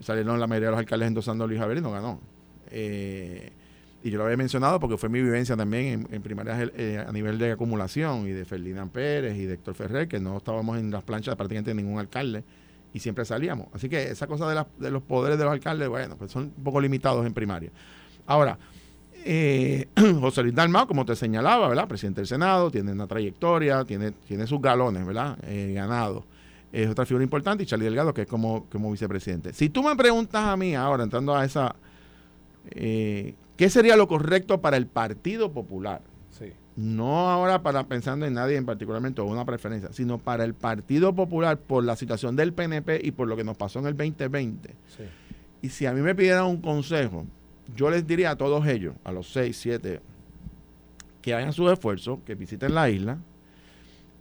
[0.00, 2.20] salieron la mayoría de los alcaldes endosando a Luis Javier y no ganó.
[2.70, 3.52] Eh,
[4.04, 7.38] y yo lo había mencionado porque fue mi vivencia también en, primarias eh, a nivel
[7.38, 11.04] de acumulación y de Ferdinand Pérez y de Héctor Ferrer, que no estábamos en las
[11.04, 12.42] planchas de prácticamente ningún alcalde
[12.92, 13.68] y siempre salíamos.
[13.72, 16.64] Así que esa cosa de, de los poderes de los alcaldes, bueno, pues son un
[16.64, 17.70] poco limitados en primaria.
[18.26, 18.58] Ahora,
[19.24, 19.88] eh,
[20.20, 21.88] José Luis Dalmao, como te señalaba, ¿verdad?
[21.88, 25.38] Presidente del Senado, tiene una trayectoria, tiene, tiene sus galones, ¿verdad?
[25.42, 26.24] Eh, ganados.
[26.72, 29.52] Es otra figura importante y Charlie Delgado, que es como, como vicepresidente.
[29.52, 31.76] Si tú me preguntas a mí ahora, entrando a esa...
[32.70, 36.00] Eh, ¿Qué sería lo correcto para el Partido Popular?
[36.30, 36.52] Sí.
[36.76, 41.14] No ahora para pensando en nadie en particularmente o una preferencia, sino para el Partido
[41.14, 44.70] Popular por la situación del PNP y por lo que nos pasó en el 2020.
[44.70, 45.04] Sí.
[45.60, 47.26] Y si a mí me pidieran un consejo,
[47.74, 50.00] yo les diría a todos ellos, a los seis, siete,
[51.20, 53.18] que hagan su esfuerzo, que visiten la isla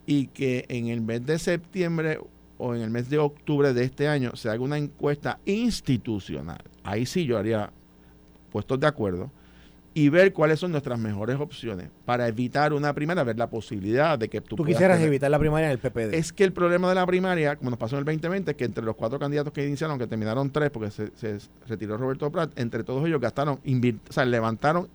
[0.05, 2.19] y que en el mes de septiembre
[2.57, 6.61] o en el mes de octubre de este año se haga una encuesta institucional.
[6.83, 7.71] Ahí sí yo haría
[8.51, 9.31] puestos de acuerdo
[9.93, 14.29] y ver cuáles son nuestras mejores opciones para evitar una primaria, ver la posibilidad de
[14.29, 16.13] que tú, tú quisieras evitar la primaria en el PPD.
[16.13, 18.85] Es que el problema de la primaria, como nos pasó en el 2020, que entre
[18.85, 21.11] los cuatro candidatos que iniciaron, que terminaron tres porque se,
[21.67, 24.87] retiró Roberto Prat, entre todos ellos gastaron, o sea, levantaron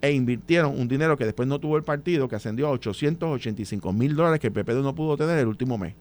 [0.00, 4.14] e invirtieron un dinero que después no tuvo el partido, que ascendió a 885 mil
[4.14, 5.94] dólares que el PPD no pudo tener el último mes.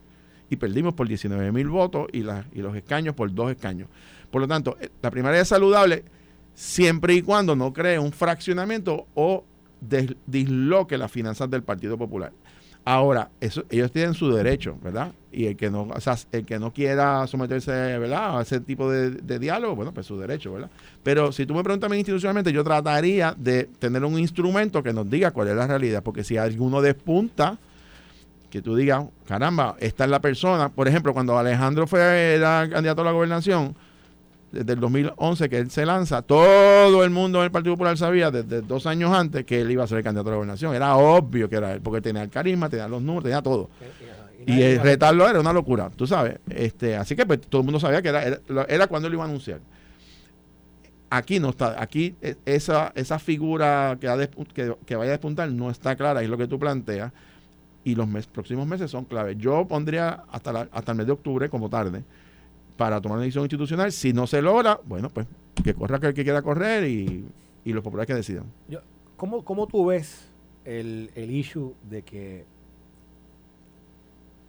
[0.50, 3.90] Y perdimos por 19 mil votos y, y los escaños por dos escaños.
[4.32, 6.06] Por lo tanto, eh, la primaria es saludable
[6.58, 9.46] siempre y cuando no cree un fraccionamiento o
[10.26, 12.32] disloque las finanzas del Partido Popular.
[12.84, 15.12] Ahora, eso, ellos tienen su derecho, ¿verdad?
[15.32, 15.88] Y el que no,
[16.32, 18.40] el que no quiera someterse, ¿verdad?
[18.40, 20.72] A ese tipo de, diálogo, bueno, pues su derecho, ¿verdad?
[21.04, 24.94] Pero si tú me preguntas a mí institucionalmente, yo trataría de tener un instrumento que
[24.94, 27.60] nos diga cuál es la realidad, porque si alguno despunta,
[28.50, 30.70] que tú digas, caramba, esta es la persona.
[30.70, 33.76] Por ejemplo, cuando Alejandro fue era candidato a la gobernación,
[34.52, 38.32] desde el 2011 que él se lanza, todo el mundo en el Partido Popular sabía
[38.32, 40.74] desde dos años antes que él iba a ser el candidato a la gobernación.
[40.74, 43.70] Era obvio que era él, porque tenía el carisma, tenía los números, tenía todo.
[44.46, 46.40] Y, el retarlo era una locura, tú sabes.
[46.50, 48.40] este Así que pues, todo el mundo sabía que era,
[48.70, 49.60] era, cuando él iba a anunciar.
[51.10, 54.30] Aquí no está, aquí e, esa, esa figura que,
[54.86, 57.12] que, vaya a despuntar no está clara, es lo que tú planteas.
[57.84, 59.38] Y los próximos meses son claves.
[59.38, 62.04] Yo pondría hasta, hasta el mes de octubre como tarde
[62.78, 63.92] para tomar una decisión institucional.
[63.92, 65.28] Si no se logra, bueno, pues
[65.64, 67.26] que corra el que quiera correr y,
[67.66, 68.46] los populares que decidan.
[68.70, 68.80] Yo,
[69.18, 70.30] ¿cómo, ¿Cómo tú ves
[70.64, 72.46] el, el issue de que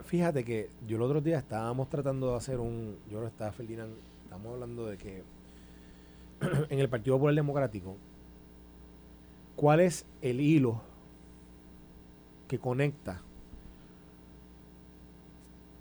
[0.08, 3.92] fíjate que yo el otro día estábamos tratando de hacer un, yo no estaba Ferdinand,
[4.24, 5.22] estamos hablando de que
[6.70, 7.96] en el Partido Popular Democrático,
[9.54, 10.80] ¿cuál es el hilo
[12.46, 13.20] que conecta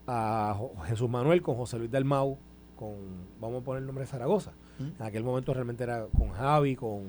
[0.07, 2.37] a Jesús Manuel con José Luis Dalmau,
[2.75, 2.95] con,
[3.41, 4.53] vamos a poner el nombre de Zaragoza.
[4.79, 7.01] En aquel momento realmente era con Javi, con,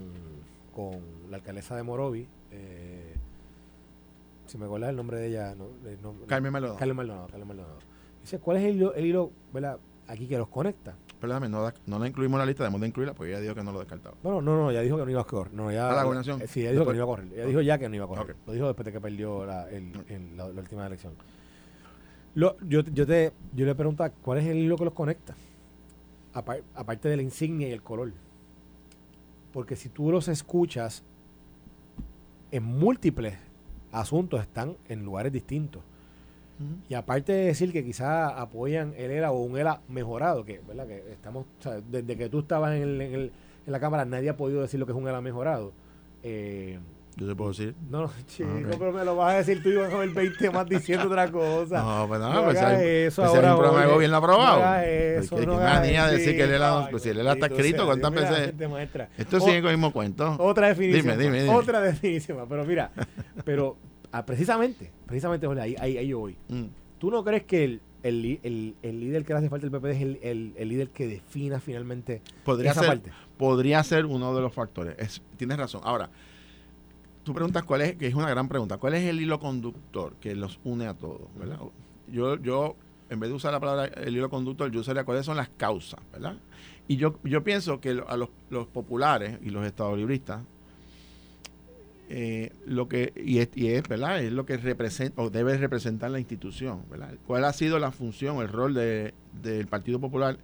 [0.75, 0.99] con
[1.31, 2.27] la alcaldesa de Morovi.
[2.51, 3.15] Eh,
[4.47, 5.55] si me acuerdas el nombre de ella.
[5.55, 5.67] No,
[6.27, 6.79] Carmen Maldonado.
[6.79, 7.27] Carmen Maldonado.
[7.29, 7.79] Carmen Maldonado.
[8.23, 9.79] Dice, ¿cuál es el hilo, el hilo ¿verdad?
[10.07, 10.97] aquí que los conecta?
[11.21, 13.63] Perdóname, no, no la incluimos en la lista, debemos de incluirla porque ella dijo que
[13.63, 14.17] no lo descartaba.
[14.23, 15.53] No, no, no, ya dijo que no iba a correr.
[15.53, 16.41] No, ¿A la gobernación?
[16.47, 17.27] sí, ella dijo que no iba a correr.
[17.35, 18.37] Ella dijo ya que no iba a correr.
[18.47, 19.93] Lo dijo después de que perdió la, el,
[20.37, 21.15] la última elección
[22.39, 25.35] yo, yo, te, yo le pregunto, ¿cuál es el hilo que los conecta?
[26.75, 28.13] aparte de la insignia y el color.
[29.53, 31.03] Porque si tú los escuchas,
[32.53, 33.35] en múltiples
[33.91, 35.83] asuntos están en lugares distintos.
[36.89, 40.89] Y aparte de decir que quizás apoyan el ELA o un ELA mejorado, que, ¿verdad?
[40.89, 41.47] que estamos,
[41.89, 43.33] desde que tú estabas en, el, en, el,
[43.65, 45.73] en la cámara nadie ha podido decir lo que es un ELA mejorado.
[46.25, 46.81] Eh,
[47.19, 47.75] ¿Yo te puedo decir?
[47.91, 48.49] No, no, chico,
[48.79, 51.29] pero me lo vas a decir tú y vas a ver 20 más diciendo otra
[51.29, 51.83] cosa.
[51.83, 53.55] No, pues no, pues hay, eso pues ahora.
[53.55, 54.61] un programa de gobierno aprobado.
[54.61, 57.87] No eso, pues, no me niña decir que él era, pues si él está escrito,
[57.87, 58.55] ¿cuántas veces?
[59.17, 60.37] Esto sigue con el mismo cuento.
[60.39, 61.03] Otra definición.
[61.03, 61.55] Dime, dime, dime.
[61.55, 62.93] Otra definición, pero mira,
[63.45, 63.77] pero
[64.13, 66.37] ah, precisamente, precisamente, ahí, ahí, ahí yo voy.
[66.47, 66.67] Mm.
[66.99, 69.87] ¿Tú no crees que el, el, el, el, líder que le hace falta al PPD
[69.87, 73.11] es el, el, el líder que defina finalmente podría esa ser, parte?
[73.37, 74.95] Podría ser uno de los factores.
[74.99, 75.81] Es, tienes razón.
[75.83, 76.11] Ahora,
[77.29, 80.35] tú preguntas cuál es, que es una gran pregunta, ¿cuál es el hilo conductor que
[80.35, 81.29] los une a todos?
[82.11, 82.75] Yo, yo,
[83.11, 86.01] en vez de usar la palabra el hilo conductor, yo usaría cuáles son las causas,
[86.11, 86.37] ¿verdad?
[86.89, 88.31] Y yo, yo pienso que a los,
[88.73, 90.41] populares y los estadolibristas,
[92.09, 94.23] eh, lo que, y es, y es, ¿verdad?
[94.23, 97.13] Es lo que representa, o debe representar la institución, ¿verdad?
[97.27, 99.13] ¿Cuál ha sido la función, el rol de,
[99.43, 100.39] del Partido Popular?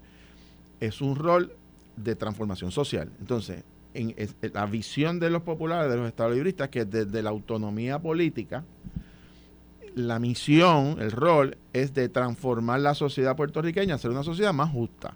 [0.81, 1.51] Es un rol
[1.97, 3.11] de transformación social.
[3.21, 3.65] Entonces,
[3.95, 4.15] en,
[4.53, 8.65] la visión de los populares, de los estados libristas, que desde la autonomía política,
[9.95, 15.15] la misión, el rol, es de transformar la sociedad puertorriqueña, hacer una sociedad más justa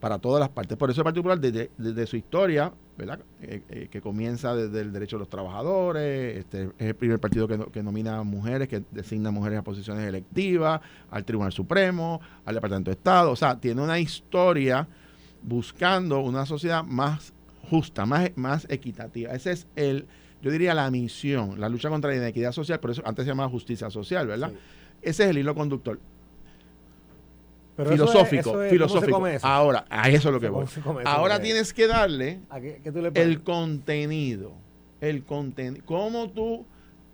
[0.00, 0.76] para todas las partes.
[0.76, 3.20] Por eso el Partido Popular, desde, su historia, ¿verdad?
[3.42, 7.46] Eh, eh, que comienza desde el derecho de los trabajadores, este, es el primer partido
[7.48, 12.90] que, que nomina mujeres, que designa mujeres a posiciones electivas, al Tribunal Supremo, al Departamento
[12.90, 14.86] de Estado, o sea, tiene una historia
[15.42, 17.32] buscando una sociedad más
[17.70, 19.32] justa, más, más equitativa.
[19.32, 20.06] Ese es el,
[20.42, 23.48] yo diría la misión, la lucha contra la inequidad social, por eso antes se llamaba
[23.48, 24.52] justicia social, ¿verdad?
[25.02, 25.98] Ese es el hilo conductor.
[27.76, 29.22] filosófico, filosófico.
[29.42, 30.66] Ahora, a eso es lo que voy.
[31.04, 32.40] Ahora tienes que darle
[33.14, 34.52] el contenido.
[35.00, 35.84] El contenido.
[35.84, 36.64] ¿Cómo tú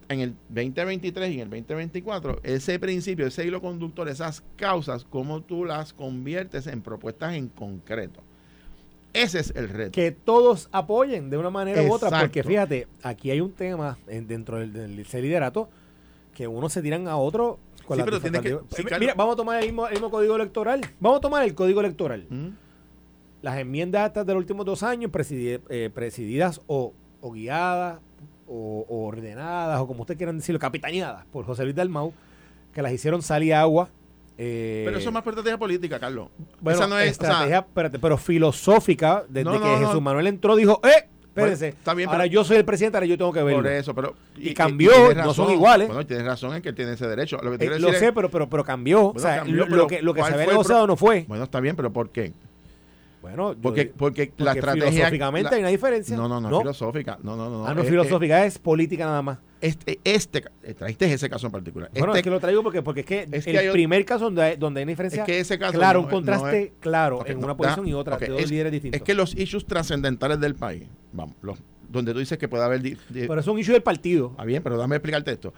[0.08, 5.40] en el 2023 y en el 2024, ese principio, ese hilo conductor, esas causas, cómo
[5.42, 8.22] tú las conviertes en propuestas en concreto?
[9.12, 9.92] Ese es el reto.
[9.92, 14.58] Que todos apoyen de una manera u otra, porque fíjate, aquí hay un tema dentro
[14.58, 15.68] del, liderato
[16.34, 18.50] que unos se tiran a otro con Sí, las pero tiene que-
[18.84, 19.00] Carlos.
[19.00, 20.80] Mira, vamos a tomar el mismo, el mismo código electoral.
[20.98, 22.26] Vamos a tomar el código electoral.
[22.30, 22.48] ¿Mm?
[23.42, 27.98] Las enmiendas estas de los últimos dos años, presidi- eh, presididas o, o guiadas
[28.46, 32.12] o, o ordenadas, o como ustedes quieran decirlo, capitaneadas por José Luis Dalmau,
[32.72, 33.90] que las hicieron sal y agua.
[34.38, 36.28] Eh, Pero eso es más estrategia política, Carlos.
[36.60, 37.02] bueno, Esa no es.
[37.18, 39.86] o sea, estrategia, espérate, pero filosófica, desde No, que no, no.
[39.86, 41.08] Jesús Manuel entró, dijo, ¡eh!
[41.34, 43.62] Espérense, Bueno, bien, ahora pero- yo soy el presidente, ahora yo tengo que verlo.
[43.62, 44.14] por eso, pero.
[44.36, 45.88] Y cambió, no son iguales.
[45.88, 47.38] Bueno, tienes razón en que tiene ese derecho.
[47.42, 49.00] Lo que Eh, lo sé, es- pero, pero, pero cambió.
[49.00, 50.94] o Bueno, sea, cambió, lo, pero lo que, lo que se ¿cuál había negociado no
[50.96, 51.24] fue.
[51.26, 52.34] Bueno, está bien, pero ¿por qué?
[53.22, 54.90] Bueno, yo Porque, porque, la porque estrategia.
[54.90, 56.16] filosóficamente la- hay una diferencia.
[56.16, 57.18] No, no, no, filosófica.
[57.22, 57.66] No, no, no.
[57.66, 59.38] Ah, no, Eh, filosófica es política nada más.
[59.62, 61.88] Este, este, eh, traiste ese caso en particular.
[61.92, 64.42] Bueno, Este- es que lo traigo porque, porque es que Es el primer caso donde
[64.42, 66.70] hay, donde hay una diferencia, Es que ese caso claro, no un contraste no es-
[66.80, 68.96] claro en no, una posición da- y otra, ok, de dos es- líderes distintos.
[69.00, 70.82] Es que los issues trascendentales del país,
[71.12, 71.58] vamos, los,
[71.88, 72.82] donde tú dices que puede haber.
[72.82, 74.34] di- di- pero es un issue del partido.
[74.36, 75.50] Ah, bien, pero déjame explicarte esto.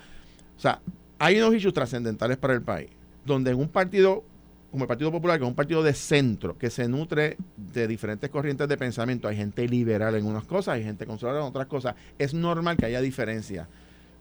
[0.56, 0.80] O sea,
[1.18, 2.90] hay unos issues trascendentales para el país,
[3.24, 4.22] donde en un partido
[4.70, 8.28] como el Partido Popular, que es un partido de centro, que se nutre de diferentes
[8.28, 11.94] corrientes de pensamiento, hay gente liberal en unas cosas, hay gente conservadora en otras cosas,
[12.18, 13.68] es normal que haya diferencias.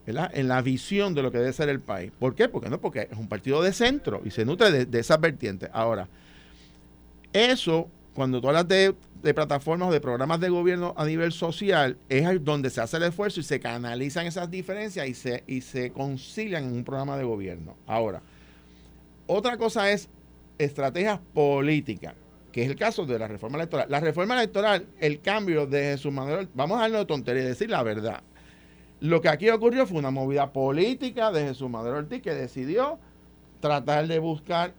[0.05, 0.31] ¿Verdad?
[0.33, 2.11] En la visión de lo que debe ser el país.
[2.17, 2.49] ¿Por qué?
[2.49, 5.69] Porque no, porque es un partido de centro y se nutre de, de esas vertientes.
[5.73, 6.07] Ahora,
[7.33, 8.95] eso, cuando tú hablas de,
[9.33, 13.39] plataformas o de programas de gobierno a nivel social, es donde se hace el esfuerzo
[13.39, 17.75] y se canalizan esas diferencias y se, y se concilian en un programa de gobierno.
[17.87, 18.21] Ahora,
[19.25, 20.09] otra cosa es
[20.59, 22.13] estrategias políticas,
[22.51, 23.87] que es el caso de la reforma electoral.
[23.89, 27.69] La reforma electoral, el cambio de Jesús Manuel, vamos a darle de tontería y decir
[27.69, 28.21] la verdad.
[29.03, 32.97] Lo que aquí ocurrió fue una movida política de Jesús Manuel Ortiz que decidió
[33.59, 34.73] tratar de buscar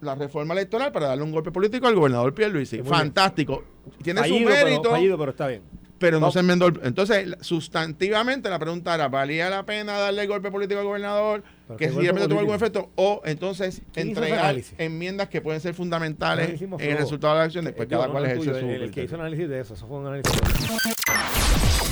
[0.00, 2.78] la reforma electoral para darle un golpe político al gobernador Pierluisi.
[2.82, 3.62] Fantástico.
[4.02, 5.60] Tiene fallido, su pero, mérito, fallido, pero está bien.
[5.98, 6.32] pero no No.
[6.32, 6.66] se enmendó.
[6.68, 11.42] el- Entonces, sustantivamente la pregunta era, ¿valía la pena darle el golpe político al gobernador?
[11.66, 12.90] Pero Que ¿qué si realmente tuvo algún efecto.
[12.94, 17.38] O entonces ¿Quién hizo ese entregar enmiendas que pueden ser fundamentales en el resultado de
[17.38, 17.64] la elección.
[17.66, 19.74] Después Eh, cada no, cual no tuyo, su el, el que hizo análisis de eso,
[19.74, 20.32] eso fue un análisis.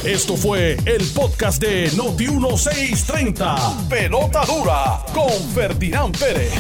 [0.07, 3.89] Esto fue el podcast de Noti1630.
[3.89, 6.53] Pelota dura con Ferdinand Pérez.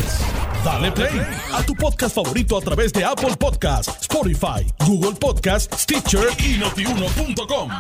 [0.65, 6.27] Dale play a tu podcast favorito a través de Apple Podcasts, Spotify, Google Podcasts, Stitcher
[6.41, 7.71] y notiuno.com.